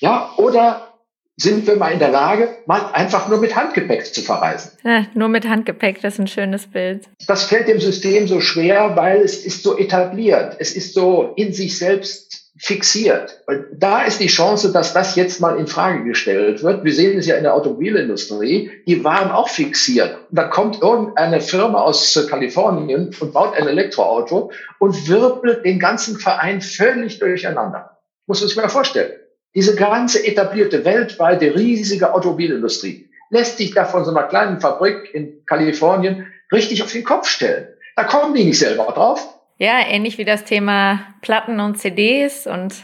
ja, 0.00 0.30
oder 0.38 0.88
sind 1.36 1.66
wir 1.66 1.76
mal 1.76 1.92
in 1.92 1.98
der 1.98 2.10
Lage, 2.10 2.48
mal 2.64 2.92
einfach 2.94 3.28
nur 3.28 3.40
mit 3.40 3.54
Handgepäck 3.54 4.06
zu 4.06 4.22
verreisen. 4.22 4.72
Ja, 4.84 5.04
nur 5.12 5.28
mit 5.28 5.46
Handgepäck, 5.46 6.00
das 6.00 6.14
ist 6.14 6.20
ein 6.20 6.26
schönes 6.28 6.66
Bild. 6.66 7.10
Das 7.26 7.44
fällt 7.44 7.68
dem 7.68 7.80
System 7.80 8.26
so 8.26 8.40
schwer, 8.40 8.96
weil 8.96 9.20
es 9.20 9.44
ist 9.44 9.62
so 9.62 9.76
etabliert. 9.76 10.56
Es 10.58 10.74
ist 10.74 10.94
so 10.94 11.34
in 11.36 11.52
sich 11.52 11.76
selbst 11.76 12.31
fixiert. 12.64 13.42
Und 13.48 13.64
da 13.72 14.04
ist 14.04 14.20
die 14.20 14.28
Chance, 14.28 14.70
dass 14.70 14.94
das 14.94 15.16
jetzt 15.16 15.40
mal 15.40 15.58
in 15.58 15.66
Frage 15.66 16.04
gestellt 16.04 16.62
wird. 16.62 16.84
Wir 16.84 16.94
sehen 16.94 17.18
es 17.18 17.26
ja 17.26 17.34
in 17.34 17.42
der 17.42 17.54
Automobilindustrie. 17.54 18.70
Die 18.86 19.02
waren 19.02 19.32
auch 19.32 19.48
fixiert. 19.48 20.16
Da 20.30 20.44
kommt 20.44 20.80
irgendeine 20.80 21.40
Firma 21.40 21.80
aus 21.80 22.24
Kalifornien 22.30 23.12
und 23.18 23.32
baut 23.32 23.54
ein 23.54 23.66
Elektroauto 23.66 24.52
und 24.78 25.08
wirbelt 25.08 25.64
den 25.64 25.80
ganzen 25.80 26.20
Verein 26.20 26.60
völlig 26.60 27.18
durcheinander. 27.18 27.98
Muss 28.28 28.40
man 28.40 28.48
sich 28.48 28.56
mal 28.56 28.68
vorstellen. 28.68 29.10
Diese 29.56 29.74
ganze 29.74 30.24
etablierte 30.24 30.84
weltweite 30.84 31.56
riesige 31.56 32.14
Automobilindustrie 32.14 33.10
lässt 33.30 33.58
sich 33.58 33.74
da 33.74 33.86
von 33.86 34.04
so 34.04 34.12
einer 34.12 34.28
kleinen 34.28 34.60
Fabrik 34.60 35.12
in 35.12 35.44
Kalifornien 35.46 36.28
richtig 36.52 36.80
auf 36.84 36.92
den 36.92 37.02
Kopf 37.02 37.26
stellen. 37.26 37.66
Da 37.96 38.04
kommen 38.04 38.34
die 38.34 38.44
nicht 38.44 38.60
selber 38.60 38.84
drauf. 38.84 39.31
Ja, 39.58 39.80
ähnlich 39.86 40.18
wie 40.18 40.24
das 40.24 40.44
Thema 40.44 41.00
Platten 41.20 41.60
und 41.60 41.76
CDs 41.78 42.46
und 42.46 42.74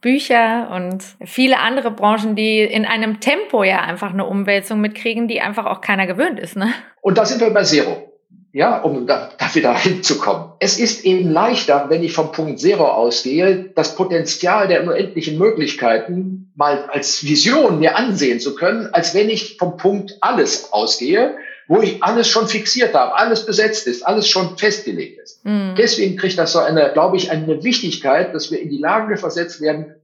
Bücher 0.00 0.70
und 0.74 1.04
viele 1.24 1.58
andere 1.58 1.90
Branchen, 1.90 2.34
die 2.34 2.60
in 2.60 2.84
einem 2.84 3.20
Tempo 3.20 3.62
ja 3.62 3.80
einfach 3.80 4.12
eine 4.12 4.26
Umwälzung 4.26 4.80
mitkriegen, 4.80 5.28
die 5.28 5.40
einfach 5.40 5.66
auch 5.66 5.80
keiner 5.80 6.06
gewöhnt 6.06 6.40
ist. 6.40 6.56
Ne? 6.56 6.72
Und 7.00 7.18
da 7.18 7.24
sind 7.24 7.40
wir 7.40 7.50
bei 7.50 7.62
Zero 7.62 8.12
ja, 8.52 8.78
um 8.82 9.06
da, 9.06 9.30
da 9.38 9.54
wieder 9.54 9.76
hinzukommen. 9.76 10.52
Es 10.58 10.78
ist 10.78 11.04
eben 11.04 11.30
leichter, 11.30 11.86
wenn 11.88 12.02
ich 12.02 12.12
vom 12.12 12.32
Punkt 12.32 12.60
Zero 12.60 12.86
ausgehe, 12.86 13.70
das 13.74 13.96
Potenzial 13.96 14.68
der 14.68 14.82
unendlichen 14.82 15.38
Möglichkeiten 15.38 16.52
mal 16.54 16.84
als 16.90 17.24
Vision 17.24 17.78
mir 17.78 17.96
ansehen 17.96 18.40
zu 18.40 18.54
können, 18.54 18.90
als 18.92 19.14
wenn 19.14 19.30
ich 19.30 19.56
vom 19.56 19.78
Punkt 19.78 20.18
alles 20.20 20.72
ausgehe, 20.72 21.36
wo 21.72 21.80
ich 21.80 22.02
alles 22.02 22.28
schon 22.28 22.48
fixiert 22.48 22.92
habe, 22.92 23.16
alles 23.16 23.46
besetzt 23.46 23.86
ist, 23.86 24.06
alles 24.06 24.28
schon 24.28 24.58
festgelegt 24.58 25.18
ist. 25.18 25.42
Mhm. 25.42 25.74
Deswegen 25.74 26.18
kriegt 26.18 26.36
das 26.38 26.52
so 26.52 26.58
eine, 26.58 26.92
glaube 26.92 27.16
ich, 27.16 27.30
eine 27.30 27.64
Wichtigkeit, 27.64 28.34
dass 28.34 28.50
wir 28.50 28.60
in 28.60 28.68
die 28.68 28.76
Lage 28.76 29.16
versetzt 29.16 29.62
werden, 29.62 29.94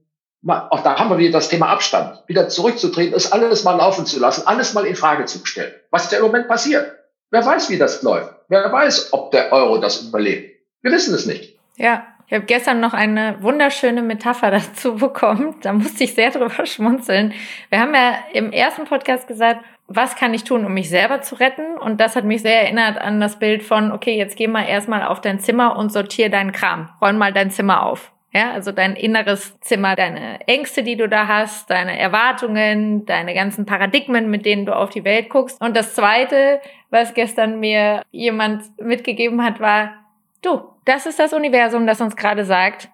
auch 0.47 0.81
da 0.81 0.97
haben 0.97 1.11
wir 1.11 1.19
wieder 1.19 1.33
das 1.33 1.49
Thema 1.49 1.67
Abstand, 1.67 2.23
wieder 2.25 2.49
zurückzutreten, 2.49 3.13
es 3.13 3.31
alles 3.31 3.65
mal 3.65 3.75
laufen 3.75 4.07
zu 4.07 4.19
lassen, 4.19 4.47
alles 4.47 4.73
mal 4.73 4.87
in 4.87 4.95
Frage 4.95 5.25
zu 5.25 5.45
stellen. 5.45 5.71
Was 5.91 6.05
ist 6.05 6.13
im 6.13 6.23
Moment 6.23 6.47
passiert? 6.47 6.91
Wer 7.29 7.45
weiß, 7.45 7.69
wie 7.69 7.77
das 7.77 8.01
läuft? 8.01 8.33
Wer 8.47 8.71
weiß, 8.71 9.13
ob 9.13 9.29
der 9.29 9.53
Euro 9.53 9.77
das 9.77 10.01
überlebt? 10.01 10.63
Wir 10.81 10.91
wissen 10.91 11.13
es 11.13 11.27
nicht. 11.27 11.55
Ja, 11.77 12.07
ich 12.29 12.35
habe 12.35 12.45
gestern 12.45 12.79
noch 12.79 12.93
eine 12.93 13.41
wunderschöne 13.41 14.03
Metapher 14.03 14.51
dazu 14.51 14.95
bekommen. 14.97 15.55
Da 15.61 15.73
musste 15.73 16.03
ich 16.03 16.13
sehr 16.13 16.29
drüber 16.29 16.65
schmunzeln. 16.67 17.33
Wir 17.69 17.79
haben 17.79 17.95
ja 17.95 18.19
im 18.33 18.51
ersten 18.51 18.85
Podcast 18.85 19.27
gesagt, 19.27 19.65
was 19.87 20.15
kann 20.15 20.35
ich 20.35 20.43
tun, 20.43 20.63
um 20.63 20.73
mich 20.75 20.89
selber 20.89 21.23
zu 21.23 21.33
retten? 21.35 21.75
Und 21.75 21.99
das 21.99 22.15
hat 22.15 22.25
mich 22.25 22.43
sehr 22.43 22.61
erinnert 22.61 22.99
an 22.99 23.19
das 23.19 23.39
Bild 23.39 23.63
von, 23.63 23.91
okay, 23.91 24.15
jetzt 24.15 24.37
geh 24.37 24.47
mal 24.47 24.65
erstmal 24.65 25.03
auf 25.03 25.21
dein 25.21 25.39
Zimmer 25.39 25.75
und 25.75 25.91
sortier 25.91 26.29
deinen 26.29 26.51
Kram. 26.51 26.89
Räum 27.01 27.17
mal 27.17 27.33
dein 27.33 27.49
Zimmer 27.49 27.83
auf. 27.83 28.11
Ja, 28.31 28.51
also 28.51 28.71
dein 28.71 28.95
inneres 28.95 29.59
Zimmer, 29.61 29.95
deine 29.95 30.47
Ängste, 30.47 30.83
die 30.83 30.95
du 30.95 31.09
da 31.09 31.27
hast, 31.27 31.71
deine 31.71 31.97
Erwartungen, 31.97 33.07
deine 33.07 33.33
ganzen 33.33 33.65
Paradigmen, 33.65 34.29
mit 34.29 34.45
denen 34.45 34.67
du 34.67 34.75
auf 34.75 34.91
die 34.91 35.03
Welt 35.03 35.31
guckst. 35.31 35.59
Und 35.59 35.75
das 35.75 35.95
zweite, 35.95 36.61
was 36.91 37.15
gestern 37.15 37.59
mir 37.59 38.03
jemand 38.11 38.61
mitgegeben 38.79 39.43
hat, 39.43 39.59
war, 39.59 39.95
du, 40.43 40.61
das 40.89 41.05
ist 41.05 41.19
das 41.19 41.33
Universum, 41.33 41.87
das 41.87 42.01
uns 42.01 42.15
gerade 42.15 42.43
sagt, 42.43 42.89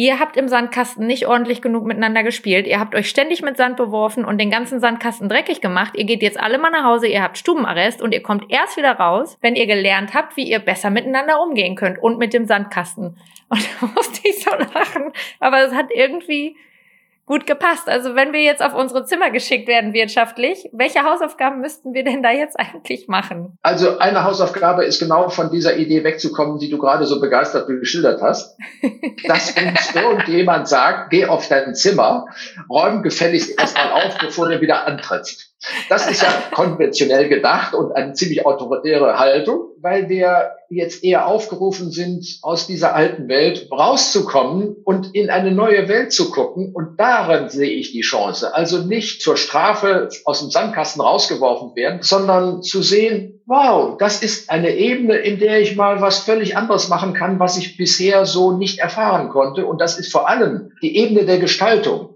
Ihr 0.00 0.18
habt 0.18 0.38
im 0.38 0.48
Sandkasten 0.48 1.06
nicht 1.06 1.26
ordentlich 1.26 1.60
genug 1.60 1.84
miteinander 1.84 2.22
gespielt. 2.22 2.66
Ihr 2.66 2.80
habt 2.80 2.94
euch 2.94 3.06
ständig 3.06 3.42
mit 3.42 3.58
Sand 3.58 3.76
beworfen 3.76 4.24
und 4.24 4.38
den 4.38 4.50
ganzen 4.50 4.80
Sandkasten 4.80 5.28
dreckig 5.28 5.60
gemacht. 5.60 5.92
Ihr 5.94 6.06
geht 6.06 6.22
jetzt 6.22 6.40
alle 6.40 6.56
mal 6.56 6.70
nach 6.70 6.84
Hause, 6.84 7.06
ihr 7.06 7.22
habt 7.22 7.36
Stubenarrest 7.36 8.00
und 8.00 8.14
ihr 8.14 8.22
kommt 8.22 8.50
erst 8.50 8.78
wieder 8.78 8.92
raus, 8.92 9.36
wenn 9.42 9.56
ihr 9.56 9.66
gelernt 9.66 10.14
habt, 10.14 10.38
wie 10.38 10.50
ihr 10.50 10.58
besser 10.58 10.88
miteinander 10.88 11.42
umgehen 11.42 11.76
könnt 11.76 12.02
und 12.02 12.16
mit 12.16 12.32
dem 12.32 12.46
Sandkasten. 12.46 13.18
Und 13.50 13.68
da 13.80 13.88
musste 13.94 14.26
ich 14.26 14.42
so 14.42 14.50
lachen. 14.50 15.12
Aber 15.38 15.58
es 15.66 15.74
hat 15.74 15.90
irgendwie 15.94 16.56
gut 17.30 17.46
gepasst. 17.46 17.88
Also 17.88 18.16
wenn 18.16 18.32
wir 18.32 18.42
jetzt 18.42 18.60
auf 18.60 18.74
unsere 18.74 19.04
Zimmer 19.04 19.30
geschickt 19.30 19.68
werden 19.68 19.92
wirtschaftlich, 19.92 20.68
welche 20.72 21.04
Hausaufgaben 21.04 21.60
müssten 21.60 21.94
wir 21.94 22.02
denn 22.02 22.24
da 22.24 22.32
jetzt 22.32 22.58
eigentlich 22.58 23.06
machen? 23.06 23.56
Also 23.62 23.98
eine 23.98 24.24
Hausaufgabe 24.24 24.84
ist 24.84 24.98
genau 24.98 25.28
von 25.28 25.48
dieser 25.48 25.76
Idee 25.76 26.02
wegzukommen, 26.02 26.58
die 26.58 26.68
du 26.68 26.78
gerade 26.78 27.06
so 27.06 27.20
begeistert 27.20 27.68
geschildert 27.68 28.20
hast. 28.20 28.58
Dass 29.28 29.54
uns 29.56 29.94
irgendjemand 29.94 30.66
sagt, 30.66 31.10
geh 31.10 31.26
auf 31.26 31.46
dein 31.46 31.76
Zimmer, 31.76 32.26
räum 32.68 33.02
gefälligst 33.02 33.56
erstmal 33.56 33.92
auf, 33.92 34.18
bevor 34.18 34.48
du 34.48 34.60
wieder 34.60 34.88
antrittst. 34.88 35.49
Das 35.90 36.10
ist 36.10 36.22
ja 36.22 36.28
konventionell 36.52 37.28
gedacht 37.28 37.74
und 37.74 37.92
eine 37.92 38.14
ziemlich 38.14 38.46
autoritäre 38.46 39.18
Haltung, 39.18 39.70
weil 39.78 40.08
wir 40.08 40.52
jetzt 40.70 41.04
eher 41.04 41.26
aufgerufen 41.26 41.90
sind, 41.90 42.38
aus 42.42 42.66
dieser 42.66 42.94
alten 42.94 43.28
Welt 43.28 43.68
rauszukommen 43.70 44.76
und 44.84 45.14
in 45.14 45.28
eine 45.28 45.50
neue 45.50 45.88
Welt 45.88 46.12
zu 46.12 46.30
gucken. 46.30 46.72
Und 46.72 46.98
darin 46.98 47.50
sehe 47.50 47.70
ich 47.70 47.92
die 47.92 48.00
Chance. 48.00 48.54
Also 48.54 48.78
nicht 48.78 49.20
zur 49.20 49.36
Strafe 49.36 50.08
aus 50.24 50.40
dem 50.40 50.50
Sandkasten 50.50 51.02
rausgeworfen 51.02 51.74
werden, 51.74 52.02
sondern 52.02 52.62
zu 52.62 52.82
sehen, 52.82 53.42
wow, 53.46 53.96
das 53.98 54.22
ist 54.22 54.48
eine 54.48 54.76
Ebene, 54.76 55.16
in 55.16 55.40
der 55.40 55.60
ich 55.60 55.76
mal 55.76 56.00
was 56.00 56.20
völlig 56.20 56.56
anderes 56.56 56.88
machen 56.88 57.12
kann, 57.12 57.40
was 57.40 57.58
ich 57.58 57.76
bisher 57.76 58.24
so 58.24 58.52
nicht 58.52 58.78
erfahren 58.78 59.28
konnte. 59.28 59.66
Und 59.66 59.80
das 59.80 59.98
ist 59.98 60.12
vor 60.12 60.28
allem 60.28 60.70
die 60.80 60.96
Ebene 60.96 61.26
der 61.26 61.38
Gestaltung. 61.38 62.09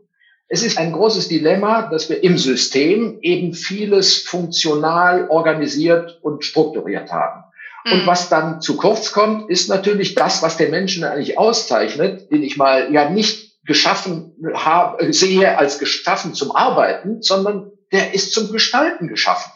Es 0.55 0.63
ist 0.63 0.79
ein 0.79 0.93
großes 0.93 1.27
Dilemma, 1.27 1.83
dass 1.83 2.09
wir 2.09 2.23
im 2.23 2.39
System 2.39 3.19
eben 3.23 3.55
vieles 3.55 4.19
funktional 4.19 5.27
organisiert 5.29 6.21
und 6.23 6.45
strukturiert 6.45 7.11
haben. 7.11 7.43
Mhm. 7.85 7.93
Und 7.93 8.07
was 8.07 8.29
dann 8.29 8.61
zu 8.61 8.77
kurz 8.77 9.11
kommt, 9.11 9.51
ist 9.51 9.69
natürlich 9.69 10.15
das, 10.15 10.43
was 10.43 10.57
den 10.57 10.71
Menschen 10.71 11.03
eigentlich 11.03 11.39
auszeichnet, 11.39 12.31
den 12.31 12.45
ich 12.45 12.57
mal 12.57 12.93
ja 12.93 13.11
nicht 13.11 13.65
geschaffen 13.65 14.37
habe, 14.55 15.13
sehe 15.13 15.59
als 15.59 15.81
geschaffen 15.81 16.35
zum 16.35 16.55
Arbeiten, 16.55 17.21
sondern 17.21 17.73
der 17.91 18.15
ist 18.15 18.33
zum 18.33 18.53
Gestalten 18.53 19.09
geschaffen. 19.09 19.51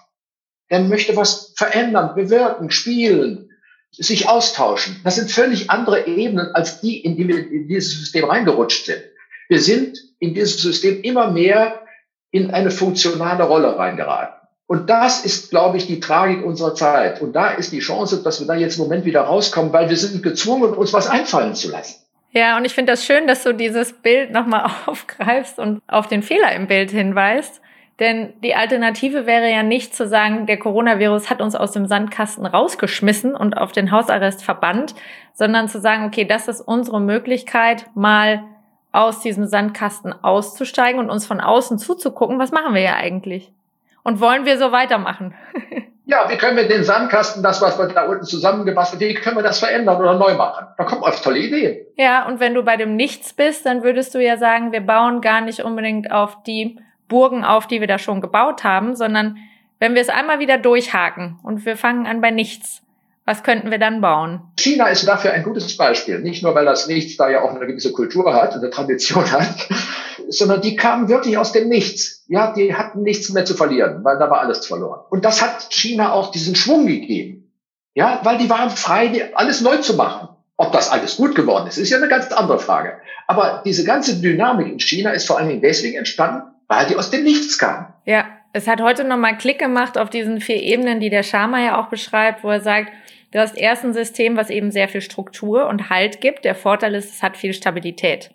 Der 0.68 0.80
möchte 0.80 1.14
was 1.14 1.54
verändern, 1.54 2.16
bewirken, 2.16 2.72
spielen, 2.72 3.50
sich 3.92 4.28
austauschen. 4.28 5.00
Das 5.04 5.14
sind 5.14 5.30
völlig 5.30 5.70
andere 5.70 6.08
Ebenen 6.08 6.56
als 6.56 6.80
die, 6.80 6.98
in 6.98 7.16
die 7.16 7.28
wir 7.28 7.38
in 7.38 7.68
dieses 7.68 7.92
System 7.92 8.24
reingerutscht 8.24 8.86
sind. 8.86 9.04
Wir 9.48 9.60
sind 9.60 9.98
in 10.18 10.34
dieses 10.34 10.60
System 10.60 11.02
immer 11.02 11.30
mehr 11.30 11.80
in 12.30 12.50
eine 12.50 12.70
funktionale 12.70 13.44
Rolle 13.44 13.78
reingeraten. 13.78 14.38
Und 14.66 14.90
das 14.90 15.24
ist, 15.24 15.48
glaube 15.48 15.78
ich, 15.78 15.86
die 15.86 15.98
Tragik 15.98 16.44
unserer 16.44 16.74
Zeit. 16.74 17.22
Und 17.22 17.32
da 17.32 17.52
ist 17.52 17.72
die 17.72 17.78
Chance, 17.78 18.22
dass 18.22 18.38
wir 18.40 18.46
da 18.46 18.54
jetzt 18.54 18.76
im 18.76 18.84
Moment 18.84 19.06
wieder 19.06 19.22
rauskommen, 19.22 19.72
weil 19.72 19.88
wir 19.88 19.96
sind 19.96 20.22
gezwungen, 20.22 20.74
uns 20.74 20.92
was 20.92 21.08
einfallen 21.08 21.54
zu 21.54 21.70
lassen. 21.70 22.04
Ja, 22.32 22.58
und 22.58 22.66
ich 22.66 22.74
finde 22.74 22.92
das 22.92 23.06
schön, 23.06 23.26
dass 23.26 23.42
du 23.42 23.54
dieses 23.54 23.94
Bild 23.94 24.30
nochmal 24.30 24.70
aufgreifst 24.86 25.58
und 25.58 25.80
auf 25.88 26.06
den 26.06 26.22
Fehler 26.22 26.52
im 26.52 26.66
Bild 26.66 26.90
hinweist. 26.90 27.62
Denn 27.98 28.34
die 28.44 28.54
Alternative 28.54 29.26
wäre 29.26 29.50
ja 29.50 29.62
nicht 29.62 29.96
zu 29.96 30.06
sagen, 30.06 30.46
der 30.46 30.58
Coronavirus 30.58 31.30
hat 31.30 31.40
uns 31.40 31.56
aus 31.56 31.72
dem 31.72 31.86
Sandkasten 31.86 32.46
rausgeschmissen 32.46 33.34
und 33.34 33.56
auf 33.56 33.72
den 33.72 33.90
Hausarrest 33.90 34.44
verbannt, 34.44 34.94
sondern 35.32 35.68
zu 35.68 35.80
sagen, 35.80 36.04
okay, 36.04 36.24
das 36.24 36.46
ist 36.46 36.60
unsere 36.60 37.00
Möglichkeit, 37.00 37.86
mal 37.94 38.44
aus 38.92 39.20
diesem 39.20 39.46
Sandkasten 39.46 40.12
auszusteigen 40.22 41.00
und 41.00 41.10
uns 41.10 41.26
von 41.26 41.40
außen 41.40 41.78
zuzugucken, 41.78 42.38
was 42.38 42.52
machen 42.52 42.74
wir 42.74 42.82
ja 42.82 42.94
eigentlich? 42.94 43.52
Und 44.02 44.20
wollen 44.20 44.46
wir 44.46 44.58
so 44.58 44.72
weitermachen? 44.72 45.34
ja, 46.06 46.28
wie 46.30 46.36
können 46.36 46.56
wir 46.56 46.66
den 46.66 46.84
Sandkasten, 46.84 47.42
das, 47.42 47.60
was 47.60 47.78
wir 47.78 47.86
da 47.88 48.06
unten 48.06 48.24
zusammengebastelt 48.24 49.00
wie 49.02 49.14
können 49.14 49.36
wir 49.36 49.42
das 49.42 49.58
verändern 49.58 50.00
oder 50.00 50.14
neu 50.14 50.34
machen? 50.34 50.66
Da 50.78 50.84
kommen 50.84 51.02
oft 51.02 51.22
tolle 51.22 51.38
Ideen. 51.38 51.86
Ja, 51.96 52.26
und 52.26 52.40
wenn 52.40 52.54
du 52.54 52.62
bei 52.62 52.76
dem 52.76 52.96
Nichts 52.96 53.34
bist, 53.34 53.66
dann 53.66 53.82
würdest 53.82 54.14
du 54.14 54.22
ja 54.22 54.38
sagen, 54.38 54.72
wir 54.72 54.80
bauen 54.80 55.20
gar 55.20 55.42
nicht 55.42 55.60
unbedingt 55.60 56.10
auf 56.10 56.42
die 56.44 56.78
Burgen 57.08 57.44
auf, 57.44 57.66
die 57.66 57.80
wir 57.80 57.86
da 57.86 57.98
schon 57.98 58.20
gebaut 58.20 58.64
haben, 58.64 58.96
sondern 58.96 59.36
wenn 59.78 59.94
wir 59.94 60.02
es 60.02 60.08
einmal 60.08 60.38
wieder 60.38 60.58
durchhaken 60.58 61.38
und 61.42 61.64
wir 61.64 61.76
fangen 61.76 62.06
an 62.06 62.20
bei 62.20 62.30
nichts, 62.30 62.82
was 63.28 63.42
könnten 63.42 63.70
wir 63.70 63.78
dann 63.78 64.00
bauen? 64.00 64.40
China 64.58 64.86
ist 64.86 65.06
dafür 65.06 65.32
ein 65.32 65.42
gutes 65.42 65.76
Beispiel. 65.76 66.18
Nicht 66.20 66.42
nur, 66.42 66.54
weil 66.54 66.64
das 66.64 66.86
Nichts 66.86 67.18
da 67.18 67.28
ja 67.28 67.42
auch 67.42 67.50
eine 67.50 67.66
gewisse 67.66 67.92
Kultur 67.92 68.32
hat, 68.32 68.54
eine 68.54 68.70
Tradition 68.70 69.30
hat, 69.30 69.68
sondern 70.30 70.62
die 70.62 70.76
kamen 70.76 71.10
wirklich 71.10 71.36
aus 71.36 71.52
dem 71.52 71.68
Nichts. 71.68 72.24
Ja, 72.28 72.54
die 72.54 72.74
hatten 72.74 73.02
nichts 73.02 73.28
mehr 73.28 73.44
zu 73.44 73.52
verlieren, 73.52 74.02
weil 74.02 74.18
da 74.18 74.30
war 74.30 74.40
alles 74.40 74.66
verloren. 74.66 75.00
Und 75.10 75.26
das 75.26 75.42
hat 75.42 75.66
China 75.68 76.14
auch 76.14 76.30
diesen 76.30 76.54
Schwung 76.54 76.86
gegeben. 76.86 77.52
Ja, 77.92 78.20
weil 78.22 78.38
die 78.38 78.48
waren 78.48 78.70
frei, 78.70 79.30
alles 79.34 79.60
neu 79.60 79.76
zu 79.76 79.92
machen. 79.92 80.30
Ob 80.56 80.72
das 80.72 80.90
alles 80.90 81.18
gut 81.18 81.34
geworden 81.34 81.66
ist, 81.66 81.76
ist 81.76 81.90
ja 81.90 81.98
eine 81.98 82.08
ganz 82.08 82.32
andere 82.32 82.58
Frage. 82.58 82.94
Aber 83.26 83.60
diese 83.62 83.84
ganze 83.84 84.22
Dynamik 84.22 84.68
in 84.68 84.80
China 84.80 85.10
ist 85.10 85.26
vor 85.26 85.36
allen 85.36 85.48
Dingen 85.48 85.60
deswegen 85.60 85.98
entstanden, 85.98 86.44
weil 86.66 86.86
die 86.86 86.96
aus 86.96 87.10
dem 87.10 87.24
Nichts 87.24 87.58
kamen. 87.58 87.88
Ja, 88.06 88.24
es 88.54 88.66
hat 88.66 88.80
heute 88.80 89.04
nochmal 89.04 89.36
Klick 89.36 89.58
gemacht 89.58 89.98
auf 89.98 90.08
diesen 90.08 90.40
vier 90.40 90.62
Ebenen, 90.62 90.98
die 90.98 91.10
der 91.10 91.22
Sharma 91.22 91.60
ja 91.60 91.78
auch 91.78 91.90
beschreibt, 91.90 92.42
wo 92.42 92.48
er 92.48 92.62
sagt, 92.62 92.90
du 93.32 93.38
hast 93.38 93.56
erst 93.56 93.84
ein 93.84 93.92
System, 93.92 94.36
was 94.36 94.50
eben 94.50 94.70
sehr 94.70 94.88
viel 94.88 95.00
Struktur 95.00 95.68
und 95.68 95.90
Halt 95.90 96.20
gibt. 96.20 96.44
Der 96.44 96.54
Vorteil 96.54 96.94
ist, 96.94 97.12
es 97.12 97.22
hat 97.22 97.36
viel 97.36 97.52
Stabilität. 97.52 98.30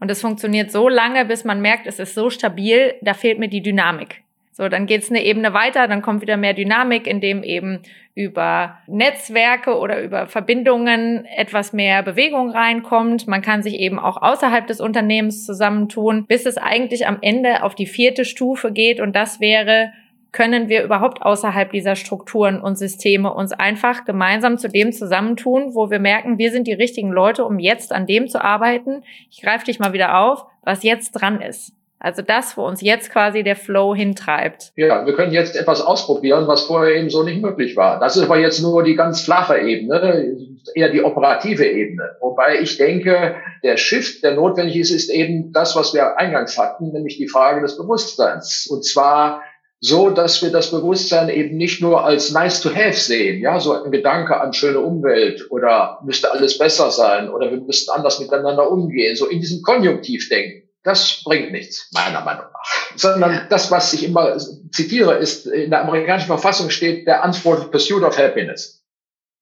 Und 0.00 0.10
es 0.10 0.20
funktioniert 0.20 0.70
so 0.70 0.88
lange, 0.88 1.24
bis 1.24 1.44
man 1.44 1.60
merkt, 1.60 1.86
es 1.86 1.98
ist 1.98 2.14
so 2.14 2.30
stabil, 2.30 2.94
da 3.02 3.14
fehlt 3.14 3.38
mir 3.38 3.48
die 3.48 3.62
Dynamik. 3.62 4.22
So, 4.54 4.68
dann 4.68 4.86
geht's 4.86 5.08
eine 5.08 5.24
Ebene 5.24 5.54
weiter, 5.54 5.88
dann 5.88 6.02
kommt 6.02 6.20
wieder 6.20 6.36
mehr 6.36 6.52
Dynamik, 6.52 7.06
indem 7.06 7.42
eben 7.42 7.80
über 8.14 8.78
Netzwerke 8.86 9.78
oder 9.78 10.02
über 10.02 10.26
Verbindungen 10.26 11.24
etwas 11.24 11.72
mehr 11.72 12.02
Bewegung 12.02 12.50
reinkommt. 12.50 13.26
Man 13.26 13.40
kann 13.40 13.62
sich 13.62 13.74
eben 13.80 13.98
auch 13.98 14.20
außerhalb 14.20 14.66
des 14.66 14.82
Unternehmens 14.82 15.46
zusammentun, 15.46 16.26
bis 16.26 16.44
es 16.44 16.58
eigentlich 16.58 17.06
am 17.06 17.18
Ende 17.22 17.62
auf 17.62 17.74
die 17.74 17.86
vierte 17.86 18.26
Stufe 18.26 18.72
geht 18.72 19.00
und 19.00 19.16
das 19.16 19.40
wäre, 19.40 19.92
können 20.32 20.68
wir 20.68 20.82
überhaupt 20.82 21.22
außerhalb 21.22 21.70
dieser 21.70 21.94
Strukturen 21.94 22.60
und 22.60 22.76
Systeme 22.76 23.32
uns 23.32 23.52
einfach 23.52 24.04
gemeinsam 24.04 24.58
zu 24.58 24.68
dem 24.68 24.92
zusammentun, 24.92 25.74
wo 25.74 25.90
wir 25.90 25.98
merken, 25.98 26.38
wir 26.38 26.50
sind 26.50 26.66
die 26.66 26.72
richtigen 26.72 27.10
Leute, 27.10 27.44
um 27.44 27.58
jetzt 27.58 27.92
an 27.92 28.06
dem 28.06 28.28
zu 28.28 28.42
arbeiten. 28.42 29.04
Ich 29.30 29.42
greife 29.42 29.66
dich 29.66 29.78
mal 29.78 29.92
wieder 29.92 30.18
auf, 30.18 30.46
was 30.62 30.82
jetzt 30.82 31.12
dran 31.12 31.40
ist. 31.42 31.72
Also 32.02 32.20
das, 32.20 32.56
wo 32.56 32.66
uns 32.66 32.80
jetzt 32.80 33.12
quasi 33.12 33.44
der 33.44 33.54
Flow 33.54 33.94
hintreibt. 33.94 34.72
Ja, 34.74 35.06
wir 35.06 35.14
können 35.14 35.32
jetzt 35.32 35.54
etwas 35.54 35.80
ausprobieren, 35.80 36.48
was 36.48 36.62
vorher 36.62 36.96
eben 36.96 37.10
so 37.10 37.22
nicht 37.22 37.40
möglich 37.40 37.76
war. 37.76 38.00
Das 38.00 38.16
ist 38.16 38.24
aber 38.24 38.38
jetzt 38.38 38.60
nur 38.60 38.82
die 38.82 38.96
ganz 38.96 39.20
flache 39.20 39.58
Ebene, 39.60 40.36
eher 40.74 40.88
die 40.88 41.04
operative 41.04 41.64
Ebene. 41.64 42.16
Wobei 42.20 42.58
ich 42.60 42.76
denke, 42.76 43.36
der 43.62 43.76
Shift, 43.76 44.24
der 44.24 44.34
notwendig 44.34 44.76
ist, 44.76 44.90
ist 44.90 45.10
eben 45.10 45.52
das, 45.52 45.76
was 45.76 45.94
wir 45.94 46.18
eingangs 46.18 46.58
hatten, 46.58 46.90
nämlich 46.90 47.18
die 47.18 47.28
Frage 47.28 47.60
des 47.60 47.76
Bewusstseins. 47.76 48.66
Und 48.68 48.84
zwar 48.84 49.42
so, 49.84 50.08
dass 50.10 50.40
wir 50.42 50.50
das 50.50 50.70
Bewusstsein 50.70 51.28
eben 51.28 51.56
nicht 51.56 51.82
nur 51.82 52.04
als 52.04 52.30
nice 52.30 52.62
to 52.62 52.70
have 52.74 52.94
sehen, 52.94 53.42
ja, 53.42 53.60
so 53.60 53.72
ein 53.72 53.90
Gedanke 53.90 54.40
an 54.40 54.54
schöne 54.54 54.80
Umwelt 54.80 55.50
oder 55.50 55.98
müsste 56.04 56.32
alles 56.32 56.56
besser 56.56 56.90
sein 56.90 57.28
oder 57.28 57.50
wir 57.50 57.60
müssten 57.60 57.90
anders 57.90 58.20
miteinander 58.20 58.70
umgehen, 58.70 59.16
so 59.16 59.26
in 59.26 59.40
diesem 59.40 59.60
Konjunktiv 59.62 60.28
denken 60.28 60.62
das 60.82 61.22
bringt 61.24 61.52
nichts, 61.52 61.88
meiner 61.92 62.22
Meinung 62.22 62.46
nach. 62.52 62.72
Sondern 62.96 63.46
das, 63.48 63.70
was 63.70 63.92
ich 63.92 64.04
immer 64.04 64.36
zitiere, 64.72 65.14
ist, 65.14 65.46
in 65.46 65.70
der 65.70 65.82
amerikanischen 65.82 66.26
Verfassung 66.26 66.70
steht 66.70 67.06
der 67.06 67.24
Unsport 67.24 67.70
Pursuit 67.70 68.02
of 68.02 68.18
Happiness. 68.18 68.84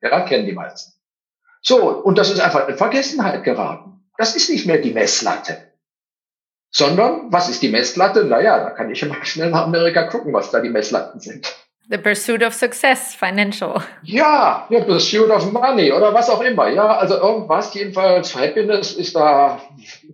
Ja, 0.03 0.21
kennen 0.23 0.47
die 0.47 0.53
meisten. 0.53 0.93
So, 1.63 1.91
und 1.91 2.17
das 2.17 2.31
ist 2.31 2.41
einfach 2.41 2.69
in 2.69 2.77
Vergessenheit 2.77 3.45
geraten. 3.45 4.03
Das 4.17 4.37
ist 4.37 4.51
nicht 4.51 4.67
mehr 4.67 4.79
die 4.79 4.93
Messlatte. 4.93 5.70
Sondern, 6.71 7.33
was 7.33 7.49
ist 7.49 7.63
die 7.63 7.69
Messlatte? 7.69 8.25
Naja, 8.25 8.63
da 8.63 8.71
kann 8.71 8.91
ich 8.91 9.03
immer 9.03 9.25
schnell 9.25 9.51
nach 9.51 9.65
Amerika 9.65 10.05
gucken, 10.05 10.33
was 10.33 10.51
da 10.51 10.61
die 10.61 10.69
Messlatten 10.69 11.21
sind. 11.21 11.53
The 11.89 11.99
pursuit 11.99 12.45
of 12.45 12.55
success, 12.55 13.15
financial. 13.15 13.83
Ja, 14.05 14.67
the 14.71 14.81
pursuit 14.81 15.29
of 15.31 15.51
money 15.51 15.91
oder 15.91 16.15
was 16.15 16.31
auch 16.31 16.41
immer. 16.41 16.69
Ja, 16.69 16.99
also 16.99 17.17
irgendwas, 17.17 17.75
jedenfalls 17.75 18.37
Happiness 18.37 18.93
ist 18.93 19.17
da 19.17 19.61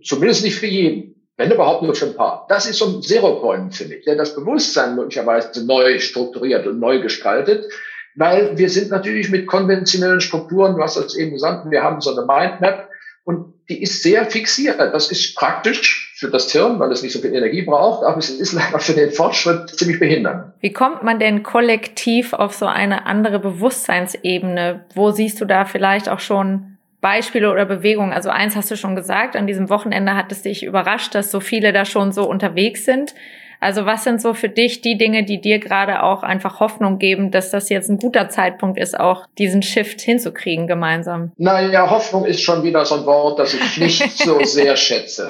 zumindest 0.03 0.43
nicht 0.43 0.55
für 0.55 0.65
jeden 0.65 1.17
wenn 1.37 1.51
überhaupt 1.51 1.83
nur 1.83 1.95
für 1.95 2.07
ein 2.07 2.15
paar. 2.15 2.45
Das 2.49 2.67
ist 2.67 2.79
so 2.79 2.87
ein 2.87 3.01
Zero-Point, 3.01 3.75
finde 3.75 3.95
ich, 3.95 4.05
der 4.05 4.15
das 4.15 4.35
Bewusstsein 4.35 4.95
möglicherweise 4.95 5.65
neu 5.65 5.99
strukturiert 5.99 6.65
und 6.65 6.79
neu 6.79 6.99
gestaltet, 6.99 7.71
weil 8.15 8.57
wir 8.57 8.69
sind 8.69 8.89
natürlich 8.89 9.29
mit 9.29 9.45
konventionellen 9.45 10.19
Strukturen, 10.19 10.75
du 10.75 10.81
hast 10.81 10.97
das 10.97 11.15
eben 11.15 11.31
gesagt, 11.31 11.69
wir 11.69 11.83
haben 11.83 12.01
so 12.01 12.11
eine 12.11 12.25
Mindmap 12.25 12.89
und 13.23 13.53
die 13.69 13.83
ist 13.83 14.01
sehr 14.01 14.25
fixiert. 14.25 14.79
Das 14.79 15.11
ist 15.11 15.35
praktisch 15.35 16.06
für 16.17 16.31
das 16.31 16.51
Hirn, 16.51 16.79
weil 16.79 16.91
es 16.91 17.03
nicht 17.03 17.13
so 17.13 17.19
viel 17.19 17.35
Energie 17.35 17.61
braucht, 17.61 18.03
aber 18.03 18.17
es 18.17 18.31
ist 18.31 18.53
leider 18.53 18.79
für 18.79 18.93
den 18.93 19.11
Fortschritt 19.11 19.69
ziemlich 19.69 19.99
behindernd. 19.99 20.51
Wie 20.61 20.73
kommt 20.73 21.03
man 21.03 21.19
denn 21.19 21.43
kollektiv 21.43 22.33
auf 22.33 22.55
so 22.55 22.65
eine 22.65 23.05
andere 23.05 23.37
Bewusstseinsebene? 23.37 24.85
Wo 24.95 25.11
siehst 25.11 25.39
du 25.39 25.45
da 25.45 25.65
vielleicht 25.65 26.09
auch 26.09 26.19
schon 26.19 26.77
Beispiele 27.01 27.51
oder 27.51 27.65
Bewegungen? 27.65 28.13
Also 28.13 28.31
eins 28.31 28.55
hast 28.55 28.71
du 28.71 28.75
schon 28.75 28.95
gesagt, 28.95 29.35
an 29.35 29.45
diesem 29.45 29.69
Wochenende 29.69 30.15
hat 30.15 30.31
es 30.31 30.41
dich 30.41 30.63
überrascht, 30.63 31.13
dass 31.13 31.29
so 31.29 31.39
viele 31.39 31.71
da 31.71 31.85
schon 31.85 32.11
so 32.11 32.27
unterwegs 32.27 32.83
sind. 32.83 33.13
Also 33.59 33.85
was 33.85 34.03
sind 34.03 34.21
so 34.21 34.33
für 34.33 34.49
dich 34.49 34.81
die 34.81 34.97
Dinge, 34.97 35.23
die 35.23 35.41
dir 35.41 35.59
gerade 35.59 36.03
auch 36.03 36.23
einfach 36.23 36.59
Hoffnung 36.59 36.99
geben, 36.99 37.31
dass 37.31 37.51
das 37.51 37.69
jetzt 37.69 37.89
ein 37.89 37.97
guter 37.97 38.29
Zeitpunkt 38.29 38.79
ist, 38.79 38.99
auch 38.99 39.25
diesen 39.37 39.61
Shift 39.61 40.01
hinzukriegen 40.01 40.67
gemeinsam? 40.67 41.31
Naja, 41.37 41.89
Hoffnung 41.89 42.25
ist 42.25 42.41
schon 42.41 42.63
wieder 42.63 42.85
so 42.85 42.95
ein 42.95 43.05
Wort, 43.05 43.39
das 43.39 43.53
ich 43.53 43.77
nicht 43.77 44.17
so 44.17 44.39
sehr 44.43 44.75
schätze. 44.75 45.29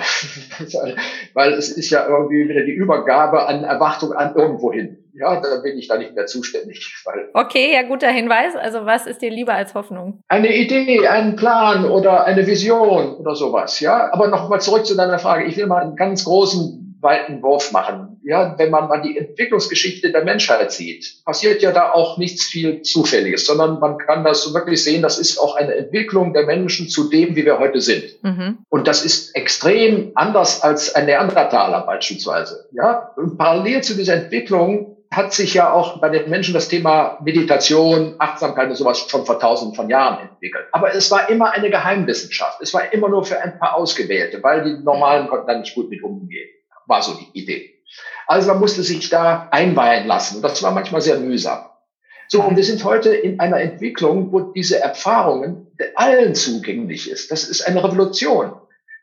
Weil 1.33 1.53
es 1.53 1.69
ist 1.69 1.89
ja 1.89 2.07
irgendwie 2.07 2.49
wieder 2.49 2.63
die 2.63 2.73
Übergabe 2.73 3.47
an 3.47 3.63
Erwartung 3.63 4.13
an 4.13 4.35
irgendwohin 4.35 4.97
ja, 5.19 5.41
da 5.41 5.61
bin 5.63 5.77
ich 5.77 5.87
da 5.87 5.97
nicht 5.97 6.13
mehr 6.13 6.27
zuständig. 6.27 6.95
Weil 7.03 7.29
okay, 7.33 7.73
ja, 7.73 7.81
guter 7.83 8.09
Hinweis. 8.09 8.55
Also 8.55 8.85
was 8.85 9.07
ist 9.07 9.21
dir 9.21 9.31
lieber 9.31 9.53
als 9.53 9.73
Hoffnung? 9.73 10.21
Eine 10.27 10.55
Idee, 10.55 11.07
ein 11.07 11.35
Plan 11.35 11.85
oder 11.85 12.25
eine 12.25 12.45
Vision 12.45 13.15
oder 13.15 13.35
sowas, 13.35 13.79
ja. 13.79 14.13
Aber 14.13 14.27
nochmal 14.27 14.61
zurück 14.61 14.85
zu 14.85 14.95
deiner 14.95 15.17
Frage. 15.17 15.45
Ich 15.45 15.57
will 15.57 15.65
mal 15.65 15.81
einen 15.81 15.95
ganz 15.95 16.23
großen 16.23 16.87
weiten 16.99 17.43
Wurf 17.43 17.71
machen. 17.71 18.19
Ja, 18.23 18.55
wenn 18.57 18.71
man 18.71 18.88
mal 18.88 19.01
die 19.01 19.17
Entwicklungsgeschichte 19.17 20.12
der 20.12 20.23
Menschheit 20.23 20.71
sieht, 20.71 21.23
passiert 21.25 21.62
ja 21.62 21.71
da 21.71 21.91
auch 21.91 22.17
nichts 22.17 22.45
viel 22.45 22.81
Zufälliges, 22.81 23.45
sondern 23.45 23.79
man 23.79 23.97
kann 23.97 24.23
das 24.23 24.43
so 24.43 24.53
wirklich 24.53 24.83
sehen, 24.83 25.01
das 25.01 25.19
ist 25.19 25.38
auch 25.38 25.55
eine 25.55 25.75
Entwicklung 25.75 26.33
der 26.33 26.45
Menschen 26.45 26.89
zu 26.89 27.10
dem, 27.10 27.36
wie 27.36 27.45
wir 27.45 27.60
heute 27.60 27.81
sind. 27.81 28.21
Mhm. 28.23 28.60
Und 28.69 28.88
das 28.88 29.05
ist 29.05 29.36
extrem 29.36 30.12
anders 30.15 30.63
als 30.63 30.95
ein 30.95 31.05
Neandertaler 31.05 31.86
beispielsweise. 31.86 32.67
Ja, 32.71 33.12
und 33.15 33.38
parallel 33.38 33.81
zu 33.81 33.95
dieser 33.95 34.15
Entwicklung 34.15 34.97
hat 35.12 35.33
sich 35.33 35.53
ja 35.53 35.71
auch 35.71 36.01
bei 36.01 36.10
den 36.10 36.29
Menschen 36.29 36.53
das 36.53 36.67
Thema 36.67 37.17
Meditation, 37.23 38.15
Achtsamkeit 38.19 38.69
und 38.69 38.75
sowas 38.75 38.99
schon 38.99 39.25
vor 39.25 39.39
tausenden 39.39 39.75
von 39.75 39.89
Jahren 39.89 40.27
entwickelt. 40.27 40.65
Aber 40.73 40.93
es 40.93 41.10
war 41.12 41.29
immer 41.29 41.51
eine 41.51 41.69
Geheimwissenschaft. 41.69 42.62
Es 42.62 42.73
war 42.73 42.91
immer 42.91 43.07
nur 43.07 43.23
für 43.23 43.39
ein 43.41 43.57
paar 43.57 43.75
Ausgewählte, 43.75 44.43
weil 44.43 44.63
die 44.63 44.83
Normalen 44.83 45.27
konnten 45.27 45.47
da 45.47 45.57
nicht 45.57 45.75
gut 45.75 45.89
mit 45.89 46.03
umgehen. 46.03 46.49
War 46.88 47.02
so 47.02 47.13
die 47.13 47.39
Idee. 47.39 47.76
Also 48.26 48.50
man 48.50 48.60
musste 48.60 48.84
sich 48.84 49.10
da 49.10 49.47
einweihen 49.52 50.08
lassen. 50.08 50.38
Und 50.38 50.41
das 50.41 50.62
war 50.63 50.71
manchmal 50.71 51.02
sehr 51.02 51.19
mühsam. 51.19 51.65
So, 52.30 52.41
und 52.41 52.58
wir 52.58 52.63
sind 52.63 52.84
heute 52.84 53.15
in 53.15 53.39
einer 53.39 53.62
Entwicklung, 53.62 54.34
wo 54.34 54.41
diese 54.41 54.80
Erfahrungen 54.80 55.67
allen 55.95 56.36
zugänglich 56.36 57.10
ist. 57.10 57.32
Das 57.32 57.47
ist 57.47 57.62
eine 57.65 57.82
Revolution. 57.84 58.54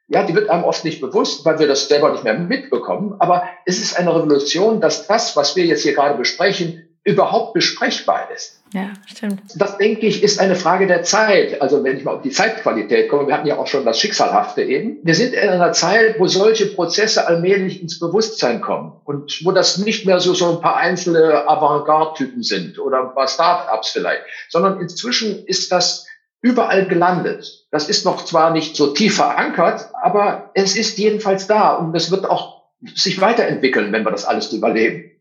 Ja, 0.08 0.24
die 0.24 0.34
wird 0.34 0.50
einem 0.50 0.64
oft 0.64 0.84
nicht 0.84 1.00
bewusst, 1.00 1.46
weil 1.46 1.58
wir 1.58 1.66
das 1.66 1.88
selber 1.88 2.12
nicht 2.12 2.24
mehr 2.24 2.34
mitbekommen. 2.38 3.14
Aber 3.20 3.44
es 3.64 3.78
ist 3.78 3.98
eine 3.98 4.14
Revolution, 4.14 4.82
dass 4.82 5.06
das, 5.06 5.36
was 5.36 5.56
wir 5.56 5.64
jetzt 5.64 5.82
hier 5.82 5.94
gerade 5.94 6.18
besprechen, 6.18 6.98
überhaupt 7.04 7.54
besprechbar 7.54 8.30
ist. 8.34 8.62
Ja, 8.74 8.92
stimmt. 9.06 9.40
Das, 9.54 9.78
denke 9.78 10.04
ich, 10.06 10.24
ist 10.24 10.40
eine 10.40 10.56
Frage 10.56 10.88
der 10.88 11.04
Zeit. 11.04 11.62
Also 11.62 11.84
wenn 11.84 11.96
ich 11.96 12.02
mal 12.02 12.16
auf 12.16 12.22
die 12.22 12.30
Zeitqualität 12.30 13.08
komme, 13.08 13.28
wir 13.28 13.34
hatten 13.34 13.46
ja 13.46 13.56
auch 13.56 13.68
schon 13.68 13.84
das 13.84 14.00
Schicksalhafte 14.00 14.64
eben. 14.64 14.98
Wir 15.04 15.14
sind 15.14 15.32
in 15.32 15.48
einer 15.48 15.70
Zeit, 15.70 16.18
wo 16.18 16.26
solche 16.26 16.66
Prozesse 16.66 17.28
allmählich 17.28 17.80
ins 17.80 18.00
Bewusstsein 18.00 18.60
kommen 18.60 19.00
und 19.04 19.44
wo 19.44 19.52
das 19.52 19.78
nicht 19.78 20.06
mehr 20.06 20.18
so, 20.18 20.34
so 20.34 20.56
ein 20.56 20.60
paar 20.60 20.76
einzelne 20.76 21.48
Avantgarde-Typen 21.48 22.42
sind 22.42 22.80
oder 22.80 23.00
ein 23.02 23.14
paar 23.14 23.28
Start-ups 23.28 23.90
vielleicht, 23.90 24.22
sondern 24.48 24.80
inzwischen 24.80 25.46
ist 25.46 25.70
das 25.70 26.08
überall 26.42 26.88
gelandet. 26.88 27.68
Das 27.70 27.88
ist 27.88 28.04
noch 28.04 28.24
zwar 28.24 28.50
nicht 28.50 28.74
so 28.74 28.88
tief 28.88 29.14
verankert, 29.14 29.88
aber 30.02 30.50
es 30.54 30.76
ist 30.76 30.98
jedenfalls 30.98 31.46
da 31.46 31.74
und 31.74 31.94
es 31.94 32.10
wird 32.10 32.28
auch 32.28 32.64
sich 32.92 33.20
weiterentwickeln, 33.20 33.92
wenn 33.92 34.02
wir 34.02 34.10
das 34.10 34.24
alles 34.24 34.52
überleben. 34.52 35.12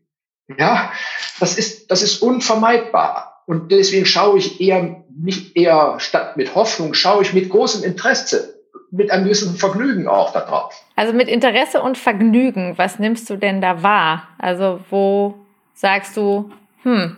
Ja, 0.58 0.90
das 1.38 1.56
ist, 1.56 1.92
das 1.92 2.02
ist 2.02 2.20
unvermeidbar. 2.20 3.33
Und 3.46 3.70
deswegen 3.70 4.06
schaue 4.06 4.38
ich 4.38 4.60
eher, 4.60 5.04
nicht 5.16 5.56
eher 5.56 5.96
statt 5.98 6.36
mit 6.36 6.54
Hoffnung, 6.54 6.94
schaue 6.94 7.22
ich 7.22 7.32
mit 7.32 7.50
großem 7.50 7.84
Interesse, 7.84 8.54
mit 8.90 9.10
einem 9.10 9.24
gewissen 9.24 9.56
Vergnügen 9.56 10.08
auch 10.08 10.32
darauf. 10.32 10.72
Also 10.96 11.12
mit 11.12 11.28
Interesse 11.28 11.82
und 11.82 11.98
Vergnügen, 11.98 12.74
was 12.76 12.98
nimmst 12.98 13.28
du 13.28 13.36
denn 13.36 13.60
da 13.60 13.82
wahr? 13.82 14.28
Also 14.38 14.80
wo 14.90 15.34
sagst 15.74 16.16
du, 16.16 16.50
hm, 16.82 17.16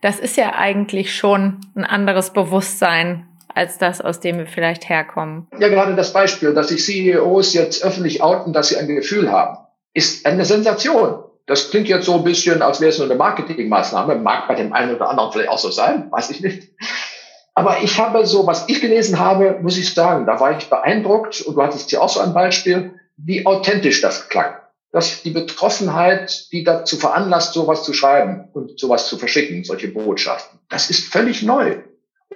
das 0.00 0.18
ist 0.18 0.36
ja 0.36 0.54
eigentlich 0.54 1.14
schon 1.14 1.60
ein 1.74 1.84
anderes 1.84 2.32
Bewusstsein 2.32 3.26
als 3.54 3.78
das, 3.78 4.00
aus 4.00 4.20
dem 4.20 4.38
wir 4.38 4.46
vielleicht 4.46 4.88
herkommen. 4.88 5.48
Ja, 5.58 5.68
gerade 5.68 5.96
das 5.96 6.12
Beispiel, 6.12 6.54
dass 6.54 6.68
sich 6.68 6.84
CEOs 6.84 7.54
jetzt 7.54 7.84
öffentlich 7.84 8.22
outen, 8.22 8.52
dass 8.52 8.68
sie 8.68 8.76
ein 8.76 8.86
Gefühl 8.86 9.32
haben, 9.32 9.58
ist 9.94 10.26
eine 10.26 10.44
Sensation. 10.44 11.24
Das 11.48 11.70
klingt 11.70 11.88
jetzt 11.88 12.04
so 12.04 12.14
ein 12.14 12.24
bisschen, 12.24 12.60
als 12.60 12.80
wäre 12.80 12.90
es 12.90 12.98
nur 12.98 13.06
eine 13.06 13.16
Marketingmaßnahme. 13.16 14.16
Mag 14.16 14.46
bei 14.48 14.54
dem 14.54 14.72
einen 14.74 14.94
oder 14.94 15.08
anderen 15.08 15.32
vielleicht 15.32 15.48
auch 15.48 15.58
so 15.58 15.70
sein, 15.70 16.12
weiß 16.12 16.30
ich 16.30 16.42
nicht. 16.42 16.68
Aber 17.54 17.82
ich 17.82 17.98
habe 17.98 18.24
so, 18.26 18.46
was 18.46 18.68
ich 18.68 18.80
gelesen 18.80 19.18
habe, 19.18 19.58
muss 19.62 19.78
ich 19.78 19.92
sagen, 19.92 20.26
da 20.26 20.38
war 20.38 20.56
ich 20.56 20.70
beeindruckt 20.70 21.40
und 21.40 21.56
du 21.56 21.62
hattest 21.62 21.90
hier 21.90 22.02
auch 22.02 22.08
so 22.08 22.20
ein 22.20 22.34
Beispiel, 22.34 22.92
wie 23.16 23.46
authentisch 23.46 24.00
das 24.00 24.28
klang. 24.28 24.54
Dass 24.92 25.22
die 25.22 25.30
Betroffenheit, 25.30 26.52
die 26.52 26.64
dazu 26.64 26.96
veranlasst, 26.96 27.54
sowas 27.54 27.82
zu 27.82 27.94
schreiben 27.94 28.48
und 28.52 28.78
sowas 28.78 29.08
zu 29.08 29.18
verschicken, 29.18 29.64
solche 29.64 29.88
Botschaften, 29.88 30.60
das 30.68 30.90
ist 30.90 31.10
völlig 31.10 31.42
neu. 31.42 31.78